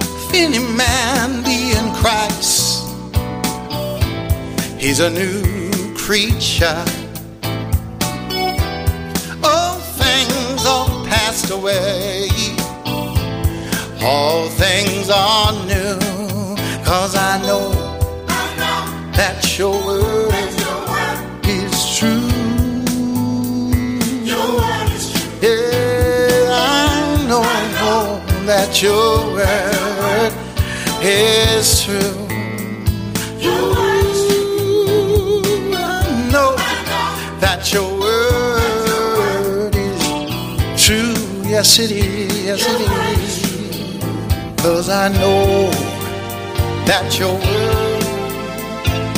If 0.00 0.34
any 0.34 0.58
man 0.58 1.42
be 1.42 1.72
in 1.72 1.94
Christ, 1.94 2.84
he's 4.78 5.00
a 5.00 5.08
new 5.08 5.94
creature. 5.96 6.84
All 9.42 9.78
things 9.96 10.66
are 10.66 11.06
passed 11.06 11.50
away, 11.50 12.28
all 14.02 14.48
things 14.50 15.08
are 15.08 15.52
new, 15.64 16.17
cause 16.88 17.14
I 17.14 17.36
know 17.46 17.70
that 19.12 19.58
your 19.58 19.76
word 19.84 20.32
is 21.44 21.98
true. 21.98 22.30
Yeah, 25.42 26.48
I 26.50 27.26
know 27.28 27.44
that 28.46 28.82
your 28.82 29.34
word 29.36 30.32
is 31.02 31.82
true. 31.82 32.26
Ooh, 33.44 33.74
I 35.76 36.30
know 36.32 36.56
that 37.38 37.70
your 37.70 37.90
word 38.00 39.74
is 39.76 40.02
true. 40.82 41.14
Yes, 41.46 41.78
it 41.78 41.90
is. 41.90 42.44
Yes, 42.46 42.64
it 42.66 42.80
is. 43.20 44.62
Cause 44.62 44.88
I 44.88 45.08
know 45.08 45.87
that 46.88 47.18
your 47.18 47.34
word 47.34 48.02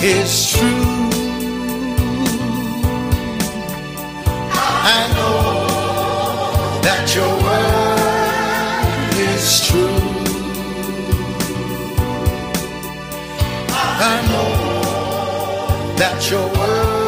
is 0.03 0.51
true. 0.51 0.87
I 4.93 5.01
know 5.15 6.81
that 6.83 7.15
your 7.15 7.33
word 7.47 9.15
is 9.35 9.67
true. 9.69 10.01
I 14.03 14.17
know 14.33 14.51
that 15.97 16.29
your 16.29 16.47
word 16.59 17.00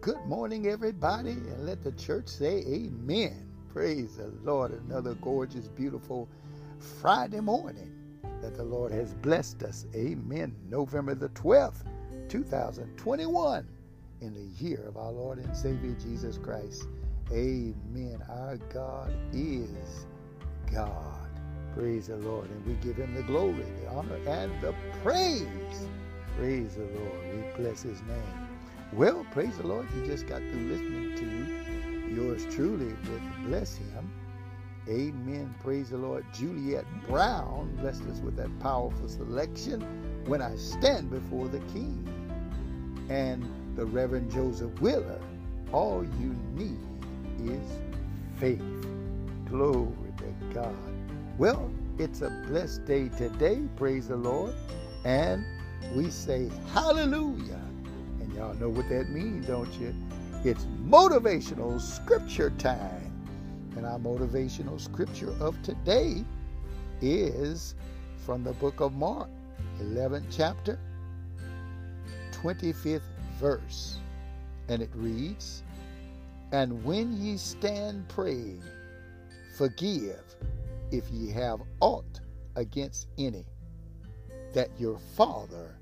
good 0.00 0.24
morning, 0.24 0.66
everybody, 0.66 1.32
and 1.32 1.66
let 1.66 1.84
the 1.84 1.92
church 1.92 2.26
say 2.26 2.64
amen. 2.66 3.46
Praise 3.70 4.16
the 4.16 4.32
Lord. 4.42 4.72
Another 4.88 5.12
gorgeous, 5.16 5.68
beautiful 5.68 6.26
Friday 7.00 7.40
morning 7.40 7.92
that 8.40 8.56
the 8.56 8.64
Lord 8.64 8.92
has 8.92 9.12
blessed 9.12 9.62
us. 9.62 9.84
Amen. 9.94 10.56
November 10.70 11.14
the 11.14 11.28
12th, 11.30 11.84
2021, 12.30 13.68
in 14.22 14.32
the 14.32 14.64
year 14.64 14.86
of 14.88 14.96
our 14.96 15.12
Lord 15.12 15.38
and 15.38 15.54
Savior 15.54 15.94
Jesus 16.00 16.38
Christ. 16.38 16.88
Amen. 17.30 18.22
Our 18.30 18.56
God 18.72 19.14
is 19.34 20.06
God. 20.72 21.28
Praise 21.74 22.06
the 22.06 22.16
Lord. 22.16 22.48
And 22.48 22.66
we 22.66 22.72
give 22.74 22.96
him 22.96 23.14
the 23.14 23.22
glory, 23.22 23.66
the 23.84 23.90
honor, 23.90 24.16
and 24.26 24.50
the 24.62 24.74
praise. 25.02 25.44
Praise 26.38 26.76
the 26.76 26.84
Lord. 26.84 27.34
We 27.34 27.62
bless 27.62 27.82
his 27.82 28.00
name. 28.02 28.39
Well, 28.92 29.24
praise 29.30 29.56
the 29.56 29.66
Lord. 29.66 29.86
You 29.94 30.04
just 30.04 30.26
got 30.26 30.38
through 30.38 30.68
listening 30.68 31.16
to 31.16 32.14
yours 32.14 32.44
truly 32.52 32.86
with 32.86 33.22
Bless 33.46 33.76
Him. 33.76 34.10
Amen. 34.88 35.54
Praise 35.62 35.90
the 35.90 35.96
Lord. 35.96 36.24
Juliet 36.34 36.84
Brown 37.06 37.76
blessed 37.76 38.02
us 38.06 38.18
with 38.18 38.36
that 38.36 38.50
powerful 38.58 39.08
selection. 39.08 39.80
When 40.26 40.42
I 40.42 40.56
stand 40.56 41.10
before 41.10 41.46
the 41.46 41.60
King. 41.72 42.04
And 43.08 43.44
the 43.76 43.86
Reverend 43.86 44.32
Joseph 44.32 44.80
Wheeler. 44.80 45.20
All 45.72 46.04
you 46.18 46.34
need 46.54 46.80
is 47.48 47.70
faith. 48.38 48.62
Glory 49.48 50.12
to 50.18 50.54
God. 50.54 50.76
Well, 51.38 51.70
it's 51.98 52.22
a 52.22 52.44
blessed 52.48 52.86
day 52.86 53.08
today. 53.10 53.62
Praise 53.76 54.08
the 54.08 54.16
Lord. 54.16 54.54
And 55.04 55.44
we 55.94 56.10
say 56.10 56.50
hallelujah. 56.72 57.60
And 58.30 58.38
y'all 58.38 58.54
know 58.54 58.68
what 58.68 58.88
that 58.90 59.08
means, 59.10 59.46
don't 59.46 59.72
you? 59.74 59.92
It's 60.44 60.64
motivational 60.86 61.80
scripture 61.80 62.50
time. 62.58 63.12
And 63.76 63.84
our 63.84 63.98
motivational 63.98 64.80
scripture 64.80 65.34
of 65.40 65.60
today 65.62 66.24
is 67.00 67.74
from 68.24 68.44
the 68.44 68.52
book 68.52 68.80
of 68.80 68.92
Mark, 68.92 69.28
11th 69.82 70.26
chapter, 70.30 70.78
25th 72.30 73.02
verse. 73.40 73.96
And 74.68 74.80
it 74.80 74.90
reads 74.94 75.64
And 76.52 76.84
when 76.84 77.20
ye 77.20 77.36
stand 77.36 78.08
praying, 78.08 78.62
forgive 79.56 80.36
if 80.92 81.10
ye 81.10 81.30
have 81.30 81.62
aught 81.80 82.20
against 82.54 83.08
any, 83.18 83.44
that 84.52 84.70
your 84.78 84.98
Father 85.16 85.76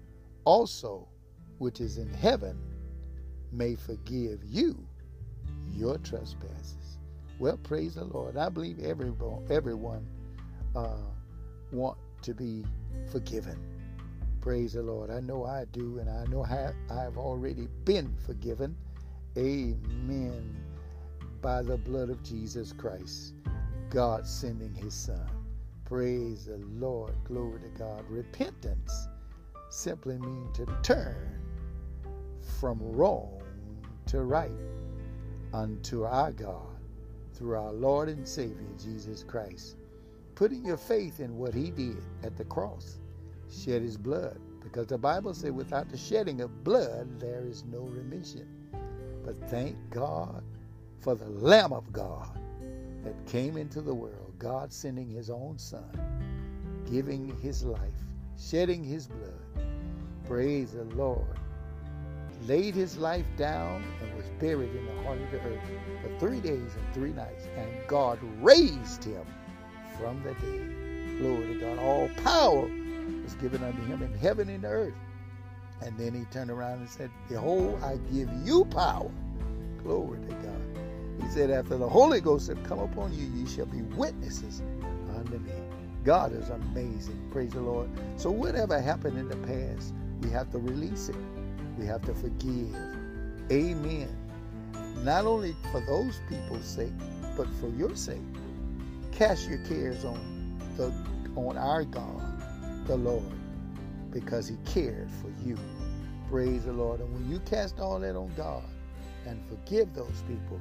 also, 0.44 1.08
which 1.58 1.80
is 1.80 1.98
in 1.98 2.08
heaven, 2.14 2.56
may 3.52 3.74
forgive 3.74 4.40
you 4.44 4.76
your 5.72 5.98
trespasses. 5.98 6.98
Well, 7.38 7.56
praise 7.58 7.94
the 7.94 8.04
Lord. 8.04 8.36
I 8.36 8.48
believe 8.48 8.80
everyone, 8.80 9.46
everyone 9.50 10.06
uh, 10.74 10.96
want 11.72 11.98
to 12.22 12.34
be 12.34 12.64
forgiven. 13.10 13.58
Praise 14.40 14.72
the 14.72 14.82
Lord. 14.82 15.10
I 15.10 15.20
know 15.20 15.44
I 15.44 15.64
do, 15.66 15.98
and 15.98 16.08
I 16.08 16.24
know 16.26 16.44
I 16.44 16.72
have 16.94 17.18
already 17.18 17.68
been 17.84 18.14
forgiven. 18.24 18.76
Amen. 19.36 20.56
By 21.40 21.62
the 21.62 21.76
blood 21.76 22.10
of 22.10 22.22
Jesus 22.22 22.72
Christ, 22.72 23.34
God 23.90 24.26
sending 24.26 24.74
his 24.74 24.94
son. 24.94 25.28
Praise 25.84 26.46
the 26.46 26.56
Lord. 26.56 27.14
Glory 27.24 27.60
to 27.60 27.68
God. 27.78 28.04
Repentance 28.08 29.08
simply 29.70 30.18
means 30.18 30.56
to 30.56 30.66
turn 30.82 31.37
from 32.48 32.78
wrong 32.80 33.42
to 34.06 34.22
right 34.22 34.50
unto 35.52 36.04
our 36.04 36.32
God 36.32 36.76
through 37.34 37.56
our 37.56 37.72
Lord 37.72 38.08
and 38.08 38.26
Savior 38.26 38.66
Jesus 38.82 39.22
Christ. 39.22 39.76
Putting 40.34 40.64
your 40.64 40.76
faith 40.76 41.20
in 41.20 41.36
what 41.36 41.54
he 41.54 41.70
did 41.70 42.02
at 42.22 42.36
the 42.36 42.44
cross, 42.44 42.98
shed 43.50 43.82
his 43.82 43.96
blood. 43.96 44.38
Because 44.62 44.86
the 44.86 44.98
Bible 44.98 45.34
says, 45.34 45.52
without 45.52 45.88
the 45.88 45.96
shedding 45.96 46.40
of 46.40 46.64
blood, 46.64 47.20
there 47.20 47.44
is 47.46 47.64
no 47.64 47.80
remission. 47.80 48.48
But 49.24 49.48
thank 49.48 49.76
God 49.90 50.42
for 51.00 51.14
the 51.14 51.28
Lamb 51.28 51.72
of 51.72 51.92
God 51.92 52.38
that 53.04 53.26
came 53.26 53.56
into 53.56 53.80
the 53.80 53.94
world, 53.94 54.34
God 54.38 54.72
sending 54.72 55.08
his 55.08 55.30
own 55.30 55.58
Son, 55.58 55.90
giving 56.90 57.36
his 57.40 57.64
life, 57.64 57.80
shedding 58.36 58.82
his 58.82 59.06
blood. 59.06 59.66
Praise 60.24 60.72
the 60.72 60.84
Lord. 60.84 61.38
Laid 62.46 62.74
his 62.74 62.96
life 62.96 63.26
down 63.36 63.84
and 64.02 64.14
was 64.16 64.26
buried 64.40 64.74
in 64.74 64.86
the 64.86 65.02
heart 65.02 65.20
of 65.20 65.30
the 65.30 65.40
earth 65.40 65.60
for 66.02 66.18
three 66.18 66.40
days 66.40 66.74
and 66.74 66.94
three 66.94 67.12
nights. 67.12 67.46
And 67.56 67.68
God 67.86 68.18
raised 68.40 69.04
him 69.04 69.26
from 69.98 70.22
the 70.22 70.34
dead. 70.34 71.18
Glory 71.18 71.54
to 71.54 71.60
God. 71.60 71.78
All 71.78 72.08
power 72.22 72.70
was 73.22 73.34
given 73.34 73.62
unto 73.64 73.82
him 73.84 74.02
in 74.02 74.14
heaven 74.18 74.48
and 74.48 74.64
earth. 74.64 74.94
And 75.82 75.96
then 75.98 76.14
he 76.14 76.24
turned 76.26 76.50
around 76.50 76.78
and 76.78 76.88
said, 76.88 77.10
Behold, 77.28 77.82
I 77.82 77.96
give 78.12 78.30
you 78.44 78.64
power. 78.66 79.10
Glory 79.82 80.18
to 80.28 80.34
God. 80.34 80.78
He 81.22 81.28
said, 81.30 81.50
After 81.50 81.76
the 81.76 81.88
Holy 81.88 82.20
Ghost 82.20 82.48
have 82.48 82.62
come 82.64 82.78
upon 82.78 83.12
you, 83.12 83.26
ye 83.34 83.46
shall 83.46 83.66
be 83.66 83.82
witnesses 83.82 84.62
unto 85.16 85.38
me. 85.38 85.52
God 86.04 86.32
is 86.32 86.48
amazing. 86.50 87.28
Praise 87.32 87.52
the 87.52 87.60
Lord. 87.60 87.90
So, 88.16 88.30
whatever 88.30 88.80
happened 88.80 89.18
in 89.18 89.28
the 89.28 89.36
past, 89.36 89.92
we 90.22 90.30
have 90.30 90.50
to 90.52 90.58
release 90.58 91.08
it. 91.08 91.16
We 91.78 91.86
have 91.86 92.02
to 92.06 92.14
forgive. 92.14 92.76
Amen. 93.52 94.08
Not 95.04 95.26
only 95.26 95.54
for 95.70 95.80
those 95.86 96.20
people's 96.28 96.66
sake, 96.66 96.92
but 97.36 97.46
for 97.60 97.68
your 97.68 97.94
sake. 97.94 98.18
Cast 99.12 99.48
your 99.48 99.58
cares 99.58 100.04
on 100.04 100.58
the 100.76 100.92
on 101.36 101.56
our 101.56 101.84
God, 101.84 102.20
the 102.86 102.96
Lord, 102.96 103.22
because 104.10 104.48
He 104.48 104.56
cared 104.64 105.08
for 105.22 105.32
you. 105.46 105.56
Praise 106.28 106.64
the 106.64 106.72
Lord. 106.72 107.00
And 107.00 107.12
when 107.14 107.30
you 107.30 107.38
cast 107.40 107.78
all 107.78 108.00
that 108.00 108.16
on 108.16 108.32
God 108.36 108.64
and 109.24 109.40
forgive 109.48 109.94
those 109.94 110.24
people, 110.26 110.60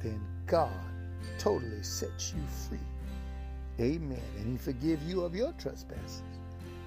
then 0.00 0.20
God 0.46 0.70
totally 1.38 1.82
sets 1.82 2.34
you 2.34 2.42
free. 2.68 2.78
Amen. 3.80 4.20
And 4.38 4.52
He 4.52 4.58
forgive 4.58 5.02
you 5.04 5.22
of 5.22 5.34
your 5.34 5.52
trespasses. 5.52 6.22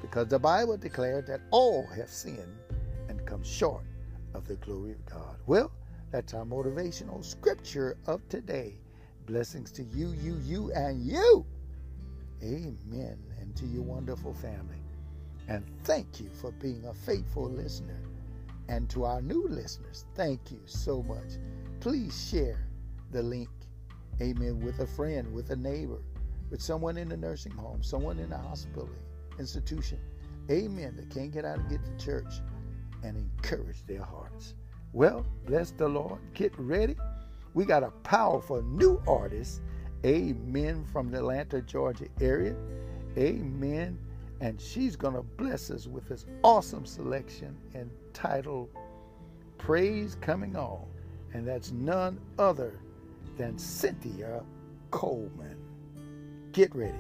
Because 0.02 0.28
the 0.28 0.38
Bible 0.38 0.78
declared 0.78 1.26
that 1.26 1.42
all 1.50 1.88
have 1.88 2.10
sinned 2.10 2.54
come 3.28 3.44
short 3.44 3.84
of 4.34 4.48
the 4.48 4.56
glory 4.56 4.92
of 4.92 5.06
God. 5.06 5.36
Well, 5.46 5.72
that's 6.12 6.34
our 6.34 6.46
motivational 6.46 7.24
scripture 7.24 7.98
of 8.08 8.28
today. 8.30 8.80
Blessings 9.26 9.72
to 9.74 9.84
you, 9.84 10.14
you, 10.22 10.40
you, 10.46 10.72
and 10.72 11.06
you. 11.06 11.46
Amen. 12.42 13.18
And 13.42 13.56
to 13.58 13.66
your 13.66 13.84
wonderful 13.84 14.34
family. 14.34 14.82
And 15.50 15.66
thank 15.84 16.20
you 16.20 16.30
for 16.34 16.52
being 16.54 16.86
a 16.86 16.94
faithful 16.94 17.50
listener. 17.50 18.00
And 18.70 18.90
to 18.92 19.06
our 19.06 19.22
new 19.22 19.48
listeners, 19.50 20.06
thank 20.16 20.52
you 20.52 20.62
so 20.66 21.04
much. 21.04 21.38
Please 21.80 22.30
share 22.30 22.68
the 23.12 23.22
link, 23.22 23.50
amen, 24.22 24.60
with 24.60 24.80
a 24.80 24.88
friend, 24.88 25.34
with 25.34 25.50
a 25.52 25.56
neighbor, 25.56 26.02
with 26.50 26.62
someone 26.62 26.98
in 26.98 27.10
the 27.10 27.18
nursing 27.18 27.54
home, 27.54 27.82
someone 27.84 28.20
in 28.20 28.30
the 28.30 28.38
hospital, 28.38 28.90
institution, 29.40 30.00
amen, 30.52 30.96
that 30.98 31.10
can't 31.10 31.32
get 31.32 31.46
out 31.46 31.60
and 31.60 31.70
get 31.70 31.80
to 31.86 32.06
church 32.06 32.42
and 33.04 33.18
encourage 33.18 33.86
their 33.86 34.04
hearts. 34.04 34.56
Well, 34.94 35.26
bless 35.46 35.72
the 35.72 35.88
Lord. 35.88 36.20
Get 36.34 36.58
ready. 36.58 36.96
We 37.54 37.66
got 37.66 37.84
a 37.84 37.92
powerful 38.04 38.62
new 38.62 39.02
artist, 39.08 39.62
amen, 40.06 40.86
from 40.92 41.10
the 41.10 41.18
Atlanta, 41.18 41.62
Georgia 41.62 42.08
area, 42.22 42.56
amen. 43.18 43.98
And 44.42 44.62
she's 44.62 44.96
going 44.96 45.16
to 45.16 45.24
bless 45.24 45.72
us 45.72 45.88
with 45.88 46.08
this 46.08 46.26
awesome 46.44 46.86
selection 46.86 47.58
entitled 47.74 48.70
Praise 49.58 50.16
Coming 50.22 50.56
On. 50.56 50.86
And 51.34 51.48
that's 51.48 51.72
none 51.72 52.20
other 52.38 52.80
than 53.38 53.58
Cynthia 53.58 54.44
Coleman. 54.92 55.58
Get 56.52 56.74
ready. 56.76 56.94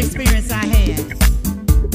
Experience 0.00 0.50
I 0.50 0.64
had. 0.64 1.00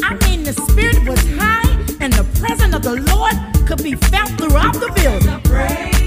I 0.03 0.13
mean, 0.25 0.43
the 0.43 0.53
spirit 0.53 1.07
was 1.07 1.19
high 1.37 1.69
and 1.99 2.13
the 2.13 2.23
presence 2.39 2.75
of 2.75 2.83
the 2.83 3.01
Lord 3.11 3.35
could 3.67 3.83
be 3.83 3.95
felt 3.95 4.29
throughout 4.37 4.73
the 4.75 4.91
building. 4.95 5.41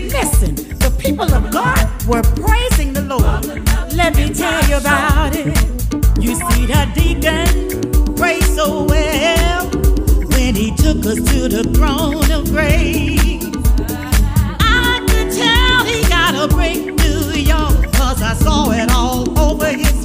Listen, 0.09 0.55
the 0.79 0.95
people 0.99 1.33
of 1.35 1.51
God 1.51 1.85
were 2.07 2.23
praising 2.23 2.93
the 2.93 3.03
Lord. 3.03 3.45
Let 3.95 4.15
me 4.17 4.33
tell 4.33 4.63
you 4.69 4.77
about 4.77 5.35
it. 5.35 5.47
You 6.23 6.35
see, 6.37 6.67
the 6.67 6.83
deacon 6.95 8.15
prayed 8.15 8.45
so 8.45 8.85
well 8.85 9.67
when 10.35 10.55
he 10.55 10.71
took 10.77 11.05
us 11.05 11.19
to 11.33 11.49
the 11.49 11.65
throne 11.75 12.31
of 12.31 12.45
grace. 12.51 13.45
I 14.61 15.03
could 15.11 15.31
tell 15.35 15.85
he 15.85 16.09
got 16.09 16.35
a 16.37 16.47
breakthrough, 16.55 17.41
y'all, 17.41 17.75
cause 17.93 18.23
I 18.23 18.35
saw 18.35 18.71
it 18.71 18.89
all 18.93 19.37
over 19.39 19.67
his 19.67 19.98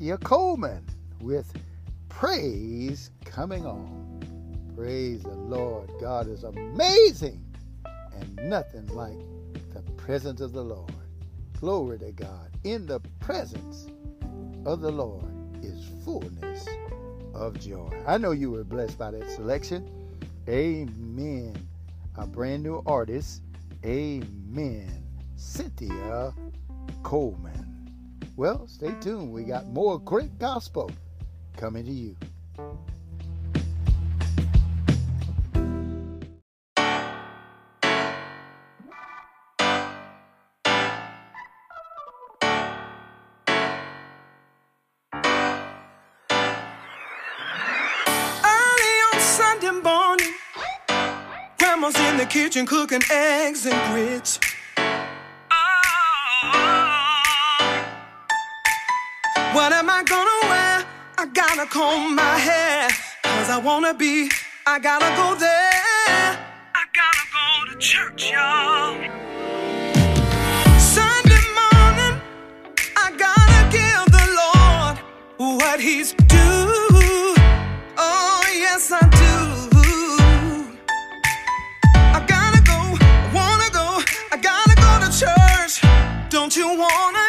Cynthia 0.00 0.16
Coleman 0.16 0.82
with 1.20 1.52
Praise 2.08 3.10
Coming 3.26 3.66
On. 3.66 4.22
Praise 4.74 5.22
the 5.22 5.28
Lord. 5.34 5.90
God 6.00 6.26
is 6.26 6.42
amazing 6.42 7.44
and 8.14 8.36
nothing 8.48 8.86
like 8.94 9.18
the 9.74 9.82
presence 9.98 10.40
of 10.40 10.52
the 10.52 10.64
Lord. 10.64 10.90
Glory 11.60 11.98
to 11.98 12.12
God. 12.12 12.48
In 12.64 12.86
the 12.86 13.00
presence 13.18 13.88
of 14.64 14.80
the 14.80 14.90
Lord 14.90 15.26
is 15.62 15.84
fullness 16.02 16.66
of 17.34 17.60
joy. 17.60 17.90
I 18.06 18.16
know 18.16 18.30
you 18.30 18.50
were 18.50 18.64
blessed 18.64 18.96
by 18.96 19.10
that 19.10 19.30
selection. 19.30 19.86
Amen. 20.48 21.54
A 22.16 22.26
brand 22.26 22.62
new 22.62 22.82
artist. 22.86 23.42
Amen. 23.84 25.04
Cynthia 25.36 26.32
Coleman. 27.02 27.69
Well, 28.40 28.66
stay 28.68 28.94
tuned. 29.02 29.32
We 29.34 29.44
got 29.44 29.66
more 29.66 29.98
great 29.98 30.38
gospel 30.38 30.90
coming 31.58 31.84
to 31.84 31.90
you. 31.90 32.16
Early 32.58 32.72
on 49.04 49.20
Sunday 49.20 49.70
morning, 49.70 50.32
Grandma's 51.58 51.94
in 52.08 52.16
the 52.16 52.24
kitchen 52.26 52.64
cooking 52.64 53.02
eggs 53.10 53.66
and 53.66 53.92
grits. 53.92 54.40
What 59.60 59.74
am 59.74 59.90
I 59.90 60.02
gonna 60.04 60.38
wear? 60.48 60.86
I 61.18 61.26
gotta 61.34 61.66
comb 61.66 62.14
my 62.14 62.38
hair. 62.48 62.88
Cause 63.22 63.50
I 63.50 63.58
wanna 63.58 63.92
be, 63.92 64.30
I 64.66 64.78
gotta 64.78 65.14
go 65.20 65.34
there. 65.34 66.30
I 66.80 66.84
gotta 67.00 67.24
go 67.36 67.70
to 67.70 67.78
church, 67.78 68.32
y'all. 68.32 68.96
Sunday 70.78 71.44
morning, 71.60 72.14
I 73.04 73.12
gotta 73.26 73.60
give 73.76 74.06
the 74.16 74.26
Lord 74.40 74.96
what 75.60 75.78
He's 75.78 76.14
due. 76.14 77.34
Oh, 77.98 78.42
yes, 78.64 78.90
I 78.90 79.04
do. 79.24 79.36
I 82.16 82.20
gotta 82.34 82.62
go, 82.62 82.78
I 82.98 83.30
wanna 83.38 83.70
go, 83.78 83.86
I 84.32 84.38
gotta 84.40 84.74
go 84.84 84.92
to 85.04 85.10
church. 85.20 85.82
Don't 86.30 86.56
you 86.56 86.66
wanna 86.66 87.19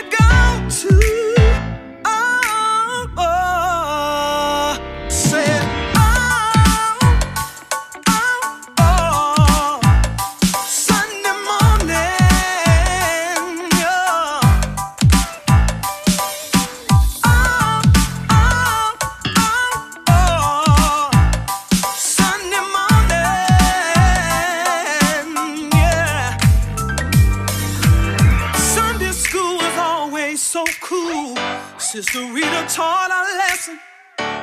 Sister 32.01 32.33
Rita 32.33 32.65
taught 32.67 33.11
a 33.11 33.21
lesson. 33.37 33.79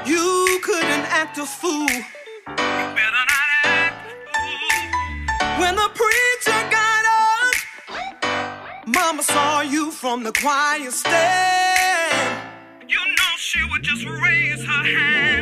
You 0.06 0.60
couldn't 0.62 1.06
act 1.10 1.38
a 1.38 1.44
fool. 1.44 1.90
You 1.90 2.54
better 2.54 3.24
not 3.32 3.48
act 3.64 4.06
a 4.06 4.14
fool. 4.30 5.58
When 5.58 5.74
the 5.74 5.90
preacher 6.00 6.60
got 6.70 7.04
up, 7.26 8.86
Mama 8.86 9.24
saw 9.24 9.62
you 9.62 9.90
from 9.90 10.22
the 10.22 10.30
choir 10.30 10.88
stand. 10.92 12.38
You 12.86 13.00
know 13.18 13.32
she 13.38 13.58
would 13.72 13.82
just 13.82 14.06
raise 14.06 14.64
her 14.64 14.84
hand. 14.84 15.37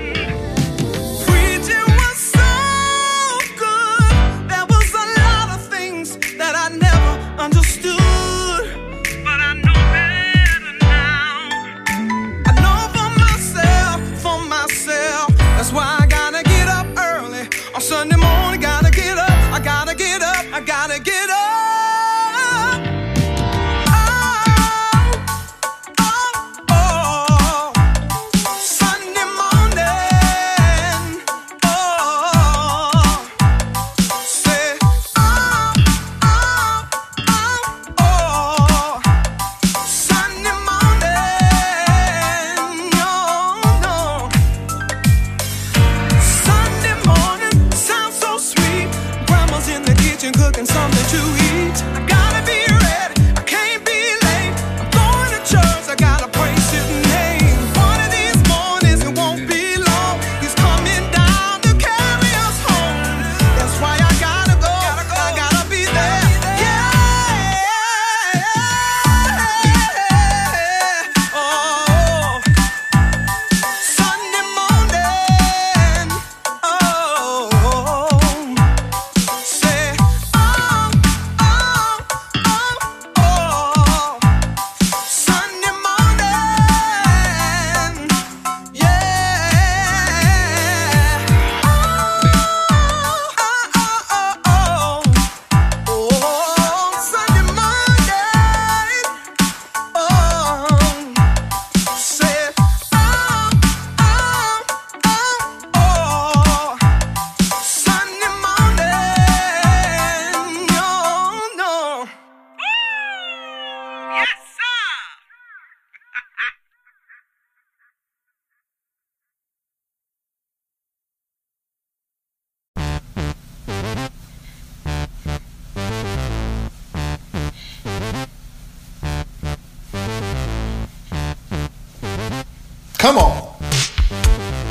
Come 133.07 133.19
on. 133.19 133.55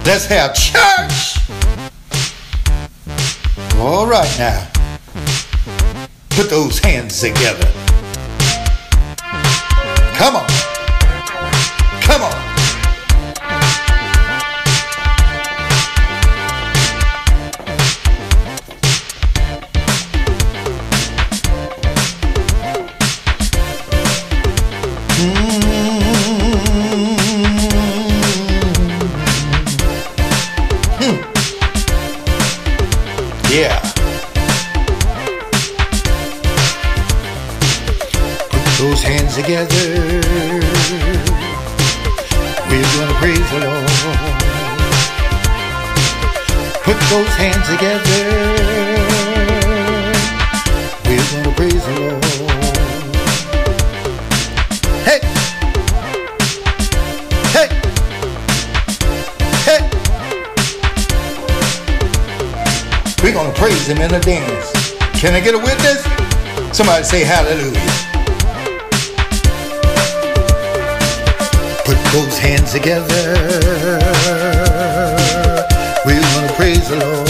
Let's 0.04 0.26
have 0.26 0.54
church. 0.54 1.38
All 3.78 4.06
right 4.08 4.36
now. 4.38 4.68
Put 6.32 6.50
those 6.50 6.78
hands 6.80 7.22
together. 7.22 7.72
Come 10.18 10.36
on. 10.36 10.48
Come 12.02 12.24
on. 12.24 12.45
In 64.06 64.14
a 64.14 64.20
dance. 64.20 64.94
Can 65.20 65.34
I 65.34 65.40
get 65.40 65.56
a 65.56 65.58
witness? 65.58 66.04
Somebody 66.78 67.04
say 67.04 67.24
hallelujah. 67.24 67.74
Put 71.84 71.98
those 72.14 72.38
hands 72.38 72.72
together. 72.72 73.34
We're 76.06 76.22
gonna 76.22 76.54
praise 76.54 76.88
the 76.88 76.98
Lord. 77.02 77.28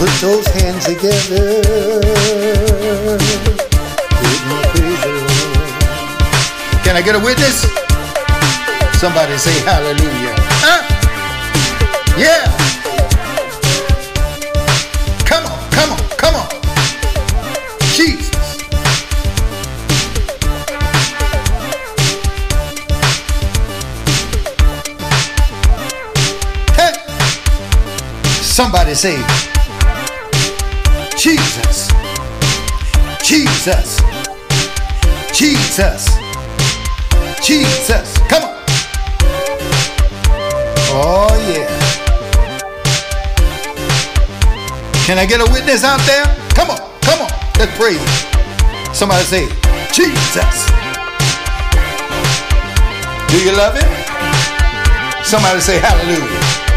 Put 0.00 0.12
those 0.20 0.46
hands 0.48 0.84
together. 0.84 1.62
Can 6.84 6.96
I 6.96 7.02
get 7.02 7.14
a 7.14 7.20
witness? 7.20 7.62
Somebody 9.00 9.38
say 9.38 9.58
hallelujah. 9.64 10.51
Somebody 28.52 28.94
say, 28.94 29.16
Jesus. 31.16 31.88
Jesus. 33.24 33.98
Jesus. 35.32 36.06
Jesus. 37.42 38.18
Come 38.28 38.42
on. 38.44 38.54
Oh, 40.92 41.32
yeah. 41.48 41.66
Can 45.06 45.16
I 45.16 45.24
get 45.24 45.40
a 45.40 45.50
witness 45.50 45.82
out 45.82 46.00
there? 46.00 46.26
Come 46.50 46.72
on, 46.72 46.78
come 47.00 47.22
on. 47.22 47.30
Let's 47.58 47.74
praise. 47.78 48.94
Somebody 48.94 49.24
say, 49.24 49.48
Jesus. 49.94 50.66
Do 53.30 53.42
you 53.42 53.56
love 53.56 53.80
him? 53.80 55.24
Somebody 55.24 55.60
say 55.60 55.78
hallelujah. 55.78 56.71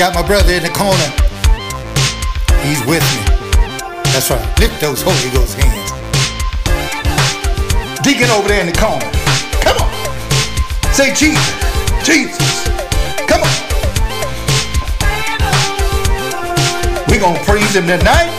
Got 0.00 0.14
my 0.14 0.26
brother 0.26 0.54
in 0.54 0.62
the 0.62 0.72
corner. 0.72 1.08
He's 2.64 2.80
with 2.88 3.04
me. 3.12 3.20
That's 4.16 4.30
right. 4.30 4.40
Lift 4.58 4.80
those 4.80 5.02
Holy 5.04 5.28
Ghost 5.28 5.60
hands. 5.60 5.92
Deacon 8.00 8.30
over 8.32 8.48
there 8.48 8.64
in 8.64 8.72
the 8.72 8.78
corner. 8.80 9.04
Come 9.60 9.76
on. 9.76 9.92
Say 10.96 11.12
Jesus. 11.12 11.44
Jesus. 12.00 12.40
Come 13.28 13.44
on. 13.44 13.52
We're 17.12 17.20
going 17.20 17.36
to 17.36 17.44
praise 17.44 17.76
him 17.76 17.84
tonight. 17.84 18.32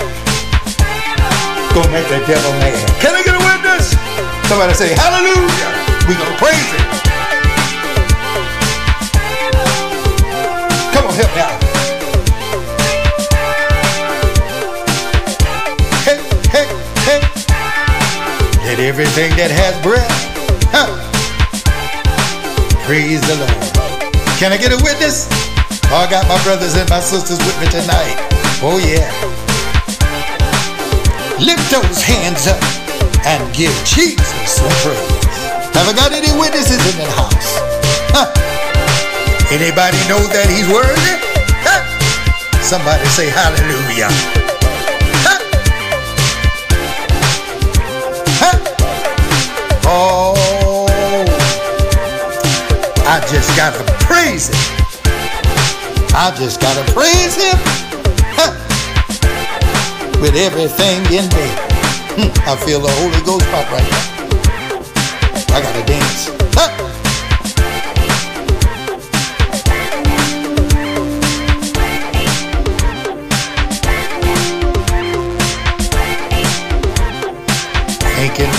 Gonna 1.77 1.93
make 1.93 2.09
the 2.09 2.25
devil 2.25 2.57
mad. 2.57 2.73
Can 2.97 3.13
I 3.13 3.21
get 3.21 3.37
a 3.37 3.43
witness? 3.45 3.93
Somebody 4.49 4.73
say 4.73 4.97
hallelujah. 4.97 5.69
We're 6.09 6.17
going 6.17 6.33
to 6.33 6.39
praise 6.41 6.57
him. 6.73 7.10
Me 11.21 11.27
out. 11.37 11.61
Hey, 16.01 16.17
hey, 16.49 16.65
hey. 17.05 17.21
Let 18.65 18.79
everything 18.81 19.29
that 19.37 19.53
has 19.53 19.77
breath, 19.85 20.09
huh, 20.73 20.89
praise 22.89 23.21
the 23.21 23.37
Lord. 23.37 23.53
Can 24.41 24.51
I 24.51 24.57
get 24.57 24.73
a 24.73 24.81
witness? 24.81 25.29
Oh, 25.93 26.01
I 26.01 26.09
got 26.09 26.27
my 26.27 26.41
brothers 26.41 26.73
and 26.73 26.89
my 26.89 26.99
sisters 26.99 27.37
with 27.37 27.53
me 27.61 27.69
tonight. 27.69 28.17
Oh, 28.65 28.81
yeah. 28.81 29.05
Lift 31.37 31.69
those 31.69 32.01
hands 32.01 32.49
up 32.49 32.57
and 33.29 33.45
give 33.53 33.73
Jesus 33.85 34.25
some 34.49 34.73
praise. 34.81 35.21
Have 35.77 35.85
I 35.85 35.93
got 35.93 36.13
any 36.13 36.33
witnesses 36.33 36.81
in 36.81 36.97
the 36.97 37.11
house? 37.13 37.61
Huh? 38.09 38.60
Anybody 39.51 39.99
know 40.07 40.23
that 40.31 40.47
he's 40.47 40.63
worthy? 40.71 41.19
Huh? 41.59 41.83
Somebody 42.63 43.03
say 43.11 43.27
hallelujah. 43.27 44.07
Huh? 45.27 45.39
Huh? 48.39 48.57
Oh, 49.83 50.87
I 53.03 53.19
just 53.27 53.51
gotta 53.59 53.83
praise 54.07 54.47
him. 54.47 54.55
I 56.15 56.31
just 56.37 56.61
gotta 56.61 56.89
praise 56.93 57.35
him 57.35 57.59
huh, 58.39 58.55
with 60.21 60.35
everything 60.39 61.03
in 61.11 61.27
me. 61.35 61.47
Hmm, 62.15 62.31
I 62.47 62.55
feel 62.55 62.79
the 62.79 62.91
Holy 63.03 63.19
Ghost 63.25 63.43
pop 63.51 63.69
right 63.69 63.83
now. 63.83 64.21
I 65.53 65.61
gotta 65.61 65.85
dance. 65.85 66.29
Huh. 66.55 66.90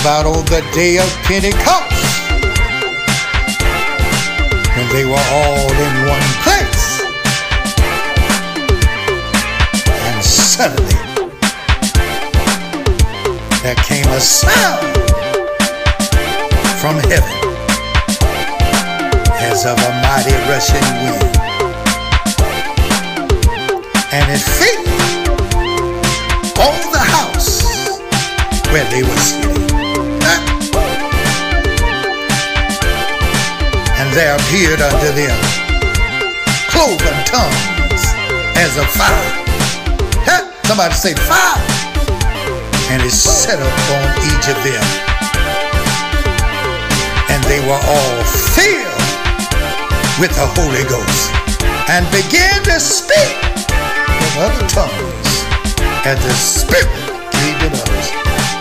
About 0.03 0.25
on 0.25 0.43
the 0.47 0.61
day 0.73 0.97
of 0.97 1.07
Pentecost 1.23 1.95
when 4.75 4.87
they 4.91 5.05
were 5.05 5.25
all 5.31 5.71
in 5.71 5.93
one 6.11 6.29
place. 6.43 6.85
And 9.87 10.21
suddenly 10.21 10.99
there 13.63 13.79
came 13.87 14.05
a 14.07 14.19
sound 14.19 14.83
from 16.81 16.99
heaven 17.07 17.37
as 19.39 19.65
of 19.65 19.77
a 19.79 19.91
mighty 20.03 20.35
rushing 20.51 20.83
wind. 21.07 21.37
And 24.11 24.25
it 24.35 24.43
filled 24.59 24.89
all 26.59 26.91
the 26.91 26.99
house 26.99 27.63
where 28.69 28.83
they 28.91 29.03
were 29.03 29.42
there 34.13 34.35
appeared 34.35 34.79
unto 34.79 35.09
them 35.17 35.33
cloven 36.69 37.17
tongues 37.25 38.03
as 38.61 38.77
of 38.77 38.85
fire. 38.93 39.29
Huh? 40.21 40.45
Somebody 40.69 40.93
say 40.93 41.13
fire. 41.17 41.57
And 42.93 43.01
it 43.01 43.09
set 43.09 43.57
upon 43.57 44.05
each 44.21 44.45
of 44.53 44.57
them. 44.61 44.85
And 47.33 47.41
they 47.49 47.57
were 47.65 47.81
all 47.81 48.19
filled 48.53 49.01
with 50.21 50.29
the 50.37 50.45
Holy 50.61 50.85
Ghost 50.85 51.33
and 51.89 52.05
began 52.13 52.61
to 52.69 52.77
speak 52.77 53.33
with 53.57 54.33
other 54.37 54.65
tongues 54.69 55.29
as 56.05 56.21
the 56.21 56.33
Spirit 56.37 56.85
gave 57.33 57.57
them 57.65 57.73
others. 57.81 58.07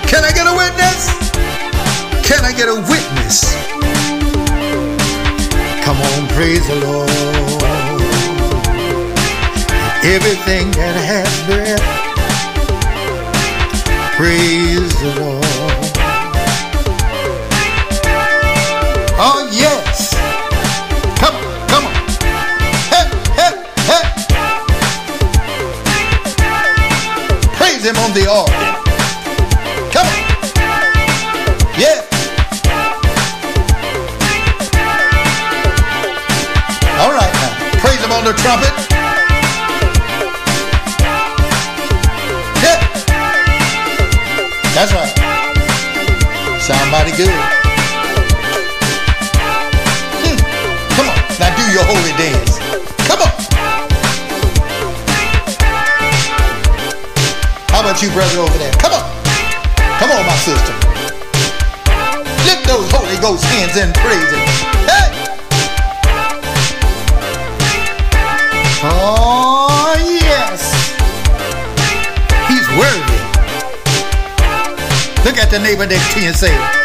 Can 0.09 0.25
I 0.25 0.33
get 0.33 0.49
a 0.49 0.55
witness? 0.57 1.13
Can 2.25 2.41
I 2.41 2.53
get 2.57 2.69
a 2.73 2.81
witness? 2.89 3.92
Come 5.83 5.99
on, 6.01 6.29
praise 6.29 6.67
the 6.69 6.77
Lord. 6.77 7.11
Everything 10.05 10.71
that 10.73 10.97
has 11.11 11.29
breath, 11.47 11.83
praise 14.17 14.95
the 15.03 15.11
Lord. 15.21 15.45
Oh, 19.19 19.49
yes. 19.53 20.15
Come 21.19 21.37
on, 21.37 21.69
come 21.69 21.87
on. 21.87 21.95
Hey, 22.93 23.07
hey, 23.39 23.55
hey. 23.91 24.05
Praise 27.57 27.85
Him 27.85 27.97
on 27.99 28.13
the 28.15 28.27
organ. 28.31 28.62
Good. 47.17 47.29
Hmm. 50.17 50.39
Come 50.97 51.09
on, 51.13 51.17
now 51.39 51.51
do 51.57 51.65
your 51.73 51.85
holy 51.85 52.13
dance. 52.17 52.57
Come 53.09 53.21
on. 53.21 53.33
How 57.69 57.81
about 57.81 58.03
you, 58.03 58.11
brother, 58.11 58.39
over 58.41 58.59
there? 58.59 58.73
Come 58.81 58.93
on. 58.93 59.05
Come 59.99 60.11
on, 60.11 60.25
my 60.27 60.37
sister. 60.41 60.73
Lift 62.49 62.67
those 62.67 62.91
Holy 62.91 63.17
Ghost 63.21 63.45
hands 63.45 63.77
and 63.77 63.95
praise 63.95 64.31
Him. 64.33 64.41
Hey! 64.89 65.09
Oh, 68.85 69.95
yes. 70.01 70.61
He's 72.49 72.67
worthy. 72.77 73.21
Look 75.25 75.39
at 75.39 75.51
the 75.51 75.59
neighbor 75.59 75.87
next 75.87 76.15
to 76.15 76.21
you 76.21 76.29
and 76.29 76.37
say, 76.37 76.82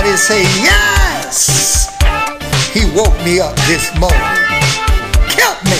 Somebody 0.00 0.16
say, 0.16 0.42
Yes! 0.62 1.94
He 2.72 2.86
woke 2.96 3.12
me 3.22 3.38
up 3.38 3.54
this 3.68 3.94
morning, 4.00 4.18
kept 5.28 5.62
me 5.66 5.76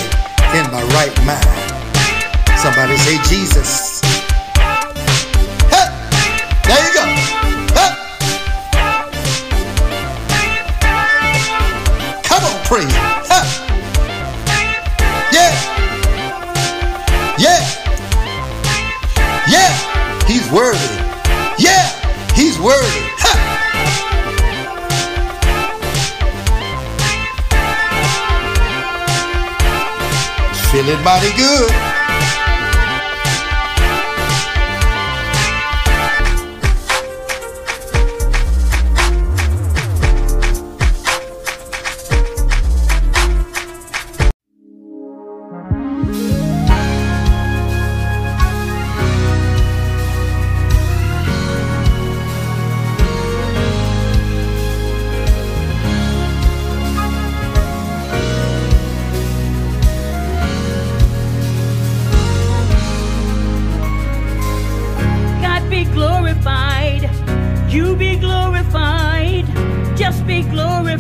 in 0.53 0.71
my 0.71 0.83
right 0.93 1.17
mind. 1.25 2.61
Somebody 2.61 2.99
say, 2.99 3.17
Jesus. 3.35 3.90
Mighty 31.03 31.33
good. 31.35 32.00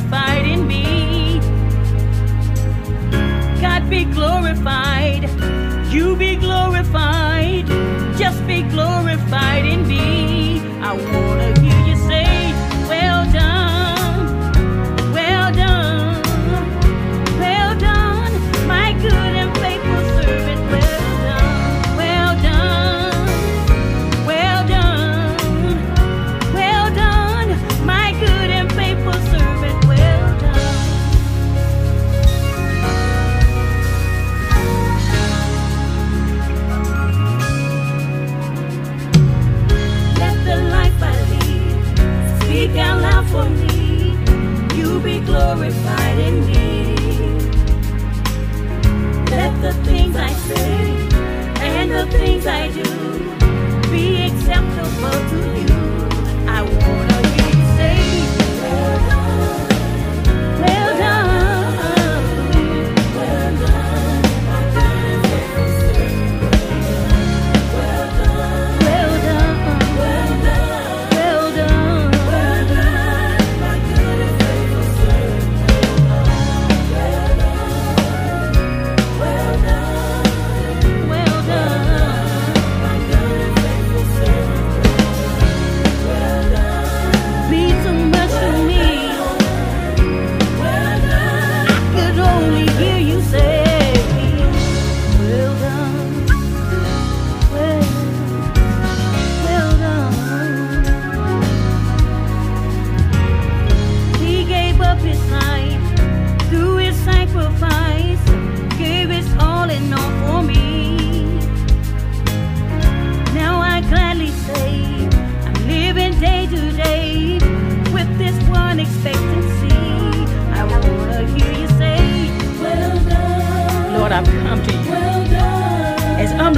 Glorified 0.00 0.46
in 0.46 0.66
me. 0.66 1.40
God 3.60 3.88
be 3.90 4.04
glorified. 4.04 5.28
You 5.92 6.16
be 6.16 6.29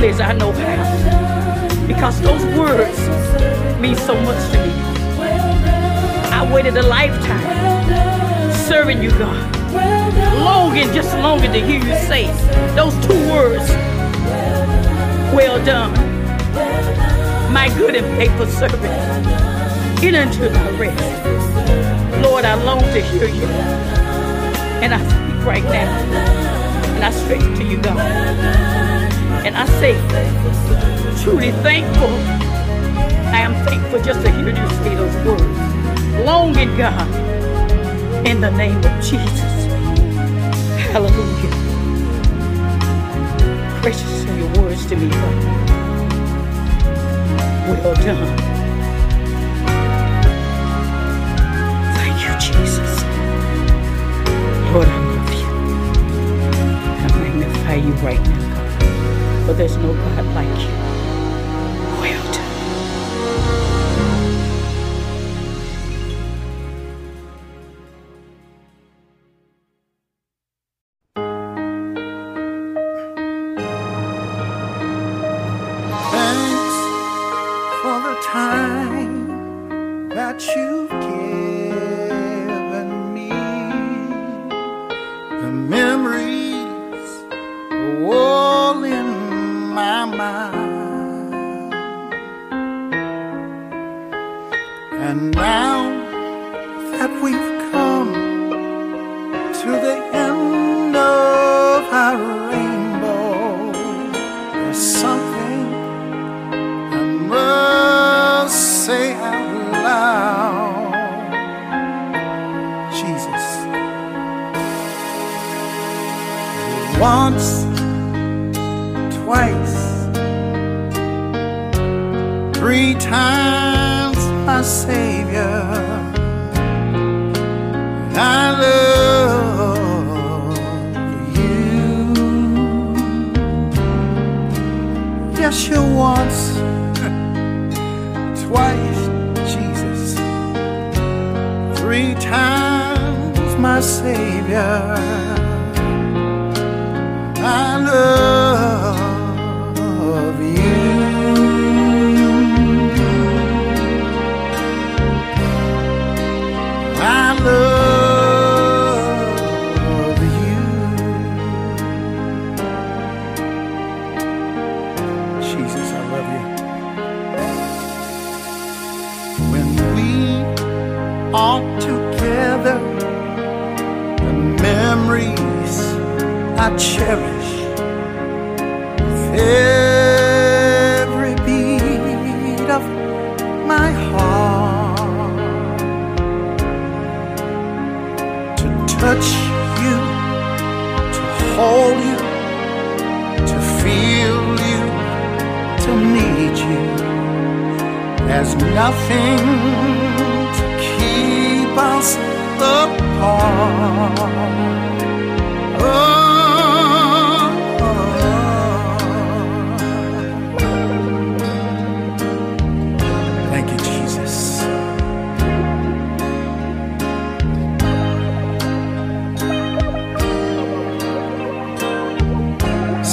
as 0.05 0.21
I 0.21 0.33
know 0.33 0.51
how 0.53 1.87
because 1.87 2.21
those 2.23 2.45
words 2.57 2.99
mean 3.81 3.95
so 3.95 4.15
much 4.23 4.51
to 4.53 4.59
me. 4.67 4.73
I 6.33 6.49
waited 6.53 6.77
a 6.77 6.83
lifetime 6.83 8.53
serving 8.67 9.03
you, 9.03 9.11
God. 9.11 9.57
Longing, 10.45 10.93
just 10.93 11.15
longing 11.19 11.53
to 11.53 11.61
hear 11.61 11.79
you 11.79 11.95
say 12.07 12.27
those 12.75 12.95
two 13.07 13.19
words. 13.31 13.69
Well 15.33 15.65
done, 15.65 15.93
my 17.53 17.69
good 17.77 17.95
and 17.95 18.07
faithful 18.17 18.47
servant. 18.47 18.83
Get 20.01 20.15
into 20.15 20.49
thy 20.49 20.71
rest. 20.79 22.23
Lord, 22.23 22.45
I 22.45 22.55
long 22.65 22.81
to 22.81 23.01
hear 23.01 23.29
you. 23.29 23.47
And 24.83 24.95
I 24.95 24.99
speak 24.99 25.47
right 25.47 25.65
now. 25.65 25.91
And 26.95 27.05
I 27.05 27.11
straight 27.11 27.57
to 27.57 27.65
you, 27.65 27.81
God. 27.81 29.12
And 29.45 29.57
I 29.57 29.67
say, 29.81 29.95
truly 31.25 31.51
thankful. 31.63 32.09
I 33.35 33.41
am 33.41 33.55
thankful 33.67 34.01
just 34.03 34.21
to 34.25 34.31
hear 34.31 34.51
you 34.51 34.69
say 34.85 34.95
those 34.95 35.27
words. 35.27 36.25
Long 36.25 36.57
in 36.57 36.77
God, 36.77 37.09
in 38.25 38.41
the 38.41 38.51
name 38.51 38.77
of 38.77 39.03
Jesus. 39.03 39.53
Hallelujah. 40.93 41.51
Precious 43.81 44.27
are 44.27 44.39
your 44.39 44.63
words 44.63 44.87
to 44.87 44.95
me, 44.97 45.09
God. 45.09 45.45
Well 47.69 47.95
done. 47.95 48.37
Thank 51.97 52.17
you, 52.23 52.35
Jesus. 52.39 53.03
Lord, 54.73 54.87
I 54.87 54.99
love 55.09 55.33
you. 55.35 55.49
I 57.01 57.07
magnify 57.19 57.75
you 57.75 57.93
right 58.07 58.21
now 58.21 58.42
but 59.47 59.57
there's 59.57 59.77
no 59.77 59.93
God 59.93 60.25
like 60.35 60.61
you. 60.61 60.92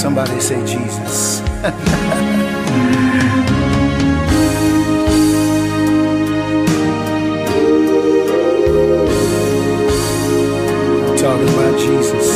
Somebody 0.10 0.40
say 0.40 0.60
Jesus. 0.66 1.40
Talking 11.22 11.50
about 11.50 11.78
Jesus. 11.78 12.28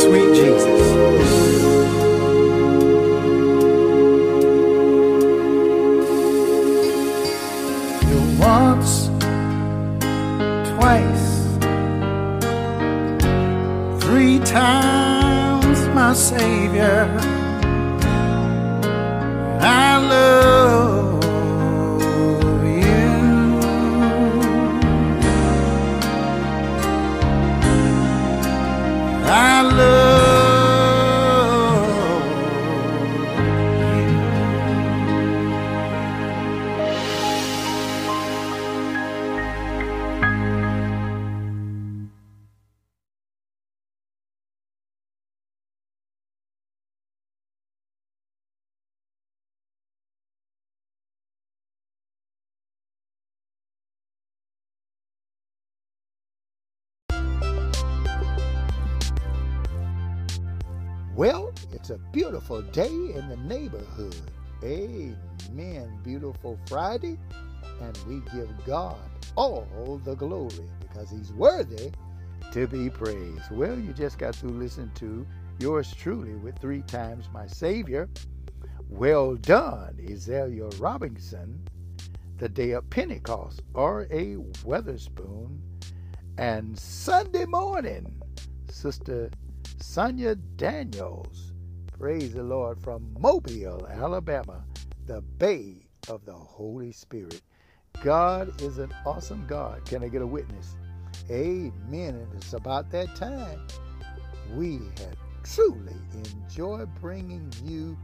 Sweet 0.00 0.30
Jesus. 0.36 1.51
Savior. 16.14 17.31
It's 61.82 61.90
a 61.90 61.98
beautiful 61.98 62.62
day 62.62 62.86
in 62.86 63.28
the 63.28 63.36
neighborhood. 63.38 64.14
Amen. 64.62 65.98
Beautiful 66.04 66.56
Friday. 66.68 67.18
And 67.80 67.98
we 68.06 68.20
give 68.32 68.48
God 68.64 69.00
all 69.34 70.00
the 70.04 70.14
glory 70.14 70.70
because 70.78 71.10
he's 71.10 71.32
worthy 71.32 71.90
to 72.52 72.68
be 72.68 72.88
praised. 72.88 73.50
Well, 73.50 73.76
you 73.76 73.92
just 73.92 74.16
got 74.16 74.34
to 74.34 74.46
listen 74.46 74.92
to 74.94 75.26
yours 75.58 75.92
truly 75.92 76.34
with 76.34 76.56
three 76.60 76.82
times 76.82 77.28
my 77.34 77.48
Savior. 77.48 78.08
Well 78.88 79.34
done, 79.34 79.98
Azalea 80.08 80.68
Robinson, 80.78 81.66
the 82.38 82.48
day 82.48 82.70
of 82.70 82.88
Pentecost, 82.90 83.60
R.A. 83.74 84.36
Weatherspoon, 84.64 85.58
and 86.38 86.78
Sunday 86.78 87.44
morning, 87.44 88.22
Sister 88.70 89.32
Sonia 89.80 90.36
Daniels. 90.36 91.51
Praise 92.02 92.34
the 92.34 92.42
Lord 92.42 92.80
from 92.80 93.14
Mobile, 93.20 93.86
Alabama, 93.88 94.64
the 95.06 95.20
Bay 95.20 95.86
of 96.08 96.24
the 96.24 96.32
Holy 96.32 96.90
Spirit. 96.90 97.40
God 98.02 98.60
is 98.60 98.78
an 98.78 98.92
awesome 99.06 99.46
God. 99.46 99.84
Can 99.84 100.02
I 100.02 100.08
get 100.08 100.20
a 100.20 100.26
witness? 100.26 100.74
Amen. 101.30 102.16
And 102.16 102.26
it's 102.34 102.54
about 102.54 102.90
that 102.90 103.14
time 103.14 103.64
we 104.52 104.80
have 104.98 105.16
truly 105.44 105.94
enjoyed 106.12 106.92
bringing 107.00 107.52
you, 107.62 107.96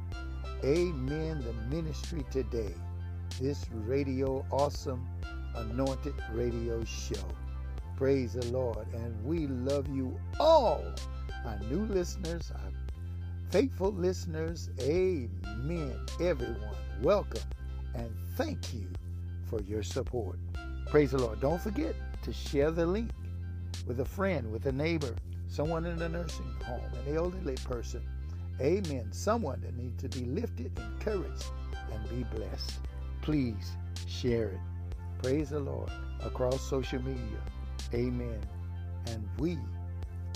Amen, 0.63 1.41
the 1.41 1.77
ministry 1.77 2.25
today. 2.31 2.75
This 3.41 3.67
radio, 3.73 4.47
awesome, 4.53 5.09
anointed 5.57 6.15
radio 6.31 6.85
show. 6.85 7.27
Praise 7.97 8.35
the 8.35 8.47
Lord. 8.53 8.87
And 8.95 9.25
we 9.25 9.49
love 9.49 9.89
you 9.89 10.17
all, 10.39 10.85
our 11.45 11.59
new 11.69 11.85
listeners, 11.87 12.53
our 12.55 12.71
faithful 13.51 13.93
listeners. 13.93 14.69
Amen. 14.81 15.99
Everyone, 16.21 16.77
welcome 17.01 17.41
and 17.95 18.11
thank 18.37 18.75
you 18.75 18.87
for 19.49 19.61
your 19.63 19.83
support. 19.83 20.39
Praise 20.87 21.13
the 21.13 21.19
Lord. 21.19 21.41
Don't 21.41 21.61
forget 21.61 21.95
to 22.23 22.33
share 22.33 22.71
the 22.71 22.85
link 22.85 23.11
with 23.87 24.01
a 24.01 24.05
friend, 24.05 24.53
with 24.53 24.67
a 24.67 24.73
neighbor, 24.73 25.15
someone 25.49 25.87
in 25.87 26.01
a 26.03 26.09
nursing 26.09 26.55
home, 26.65 26.91
an 27.07 27.17
elderly 27.17 27.57
person. 27.65 28.03
Amen. 28.61 29.09
Someone 29.13 29.61
that 29.63 29.77
needs 29.77 30.03
to 30.03 30.09
be 30.09 30.27
lifted, 30.27 30.79
encouraged, 30.79 31.47
and 31.93 32.09
be 32.11 32.25
blessed. 32.37 32.73
Please 33.23 33.73
share 34.07 34.49
it. 34.49 34.61
Praise 35.23 35.51
the 35.51 35.61
Lord 35.61 35.91
across 36.23 36.61
social 36.69 37.01
media. 37.03 37.41
Amen. 37.95 38.41
And 39.07 39.27
we 39.39 39.57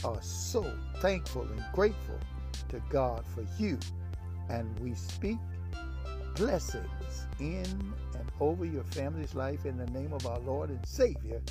are 0.02 0.22
so 0.22 0.64
thankful 1.00 1.42
and 1.42 1.62
grateful 1.74 2.18
to 2.70 2.80
God 2.90 3.24
for 3.26 3.44
you. 3.58 3.78
And 4.48 4.78
we 4.80 4.94
speak 4.94 5.38
blessings 6.34 7.26
in 7.38 7.64
and 8.18 8.30
over 8.40 8.64
your 8.64 8.84
family's 8.84 9.34
life 9.34 9.66
in 9.66 9.76
the 9.76 9.86
name 9.86 10.12
of 10.12 10.26
our 10.26 10.40
Lord 10.40 10.70
and 10.70 10.84
Savior, 10.86 11.42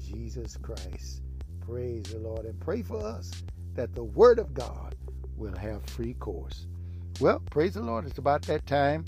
Jesus 0.00 0.56
Christ. 0.56 1.22
Praise 1.60 2.04
the 2.04 2.18
Lord. 2.18 2.44
And 2.46 2.58
pray 2.60 2.82
for 2.82 2.98
us 3.04 3.30
that 3.74 3.94
the 3.94 4.04
Word 4.04 4.38
of 4.38 4.54
God 4.54 4.94
will 5.36 5.56
have 5.56 5.84
free 5.86 6.14
course. 6.14 6.66
Well, 7.20 7.40
praise 7.50 7.74
the 7.74 7.82
Lord. 7.82 8.06
It's 8.06 8.18
about 8.18 8.42
that 8.42 8.66
time. 8.66 9.06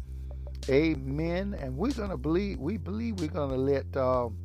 Amen. 0.70 1.56
And 1.60 1.76
we're 1.76 1.92
going 1.92 2.10
to 2.10 2.16
believe, 2.16 2.58
we 2.58 2.76
believe 2.76 3.20
we're 3.20 3.28
going 3.28 3.50
to 3.50 3.56
let 3.56 3.96
um, 3.96 4.38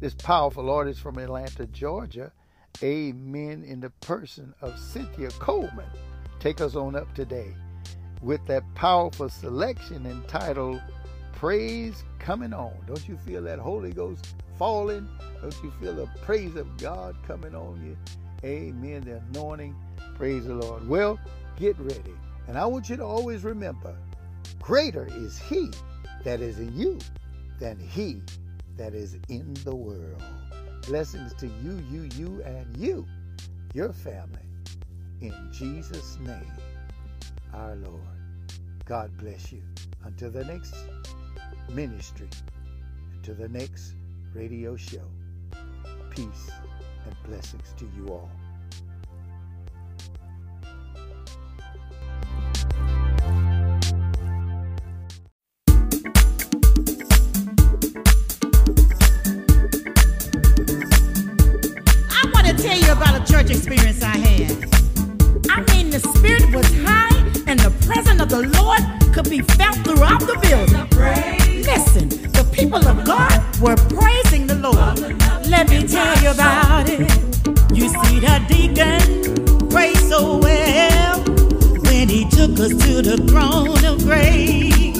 this 0.00 0.14
powerful 0.14 0.70
artist 0.70 1.00
from 1.00 1.18
Atlanta, 1.18 1.66
Georgia, 1.66 2.32
amen, 2.82 3.64
in 3.64 3.80
the 3.80 3.90
person 4.00 4.54
of 4.60 4.78
Cynthia 4.78 5.30
Coleman, 5.30 5.86
take 6.40 6.60
us 6.60 6.74
on 6.76 6.96
up 6.96 7.12
today 7.14 7.54
with 8.20 8.44
that 8.46 8.62
powerful 8.74 9.28
selection 9.28 10.06
entitled 10.06 10.80
Praise 11.32 12.04
Coming 12.18 12.52
On. 12.52 12.72
Don't 12.86 13.08
you 13.08 13.16
feel 13.16 13.42
that 13.42 13.58
Holy 13.58 13.92
Ghost 13.92 14.34
falling? 14.58 15.08
Don't 15.40 15.56
you 15.62 15.72
feel 15.80 15.94
the 15.94 16.06
praise 16.22 16.54
of 16.54 16.76
God 16.76 17.16
coming 17.26 17.54
on 17.54 17.84
you? 17.84 17.96
Amen. 18.48 19.02
The 19.02 19.20
anointing. 19.32 19.74
Praise 20.14 20.46
the 20.46 20.54
Lord. 20.54 20.88
Well, 20.88 21.18
get 21.56 21.76
ready. 21.78 22.14
And 22.46 22.56
I 22.56 22.66
want 22.66 22.88
you 22.88 22.96
to 22.96 23.04
always 23.04 23.42
remember 23.44 23.96
greater 24.60 25.08
is 25.10 25.38
He 25.38 25.70
that 26.24 26.40
is 26.40 26.58
in 26.58 26.76
you 26.76 26.98
than 27.58 27.78
He 27.78 28.22
that 28.76 28.94
is 28.94 29.16
in 29.28 29.54
the 29.64 29.74
world. 29.74 30.22
Blessings 30.86 31.32
to 31.34 31.46
you, 31.46 31.80
you, 31.90 32.08
you, 32.16 32.42
and 32.44 32.76
you, 32.76 33.06
your 33.72 33.92
family. 33.92 34.42
In 35.20 35.32
Jesus' 35.52 36.18
name, 36.18 36.52
our 37.54 37.76
Lord. 37.76 38.00
God 38.84 39.16
bless 39.16 39.52
you. 39.52 39.62
Until 40.04 40.32
the 40.32 40.44
next 40.44 40.74
ministry, 41.70 42.28
until 43.14 43.36
the 43.36 43.48
next 43.48 43.94
radio 44.34 44.76
show, 44.76 45.06
peace 46.10 46.50
and 47.06 47.16
blessings 47.28 47.72
to 47.76 47.88
you 47.96 48.08
all. 48.08 48.30
Experience 63.52 64.02
I 64.02 64.16
had. 64.16 64.50
I 65.50 65.60
mean, 65.72 65.90
the 65.90 66.00
spirit 66.16 66.54
was 66.54 66.66
high 66.84 67.14
and 67.46 67.60
the 67.60 67.70
presence 67.86 68.20
of 68.20 68.28
the 68.30 68.48
Lord 68.58 68.80
could 69.14 69.28
be 69.28 69.40
felt 69.42 69.76
throughout 69.84 70.20
the 70.20 70.38
building. 70.40 71.62
Listen, 71.62 72.08
the 72.08 72.48
people 72.52 72.86
of 72.88 73.04
God 73.04 73.38
were 73.60 73.76
praising 73.96 74.46
the 74.46 74.54
Lord. 74.54 74.98
Let 75.48 75.68
me 75.68 75.86
tell 75.86 76.16
you 76.22 76.30
about 76.30 76.88
it. 76.88 77.00
You 77.76 77.88
see, 77.88 78.20
the 78.20 78.36
deacon 78.48 79.68
prayed 79.68 79.98
so 79.98 80.38
well 80.38 81.18
when 81.84 82.08
he 82.08 82.24
took 82.30 82.58
us 82.58 82.72
to 82.84 83.02
the 83.02 83.18
throne 83.28 83.84
of 83.84 84.02
grace. 84.04 84.98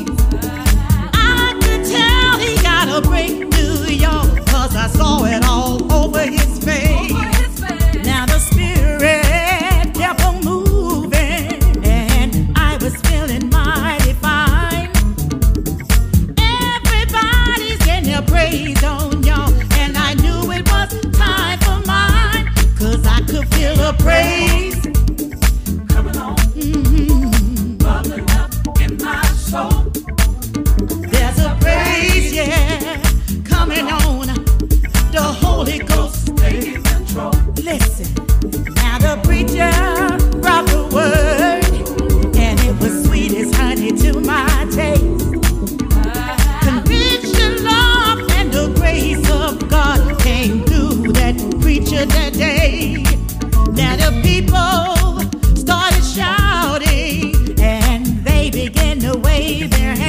I 1.15 1.57
could 1.63 1.85
tell 1.97 2.39
he 2.39 2.63
got 2.63 2.87
a 2.99 3.01
breakthrough, 3.09 3.95
y'all, 3.95 4.29
cause 4.45 4.77
I 4.77 4.89
saw 4.89 5.25
it 5.25 5.43
all 5.45 5.91
over 5.93 6.21
his 6.21 6.63
face. 6.63 7.32
Wave 59.19 59.71
their 59.71 60.02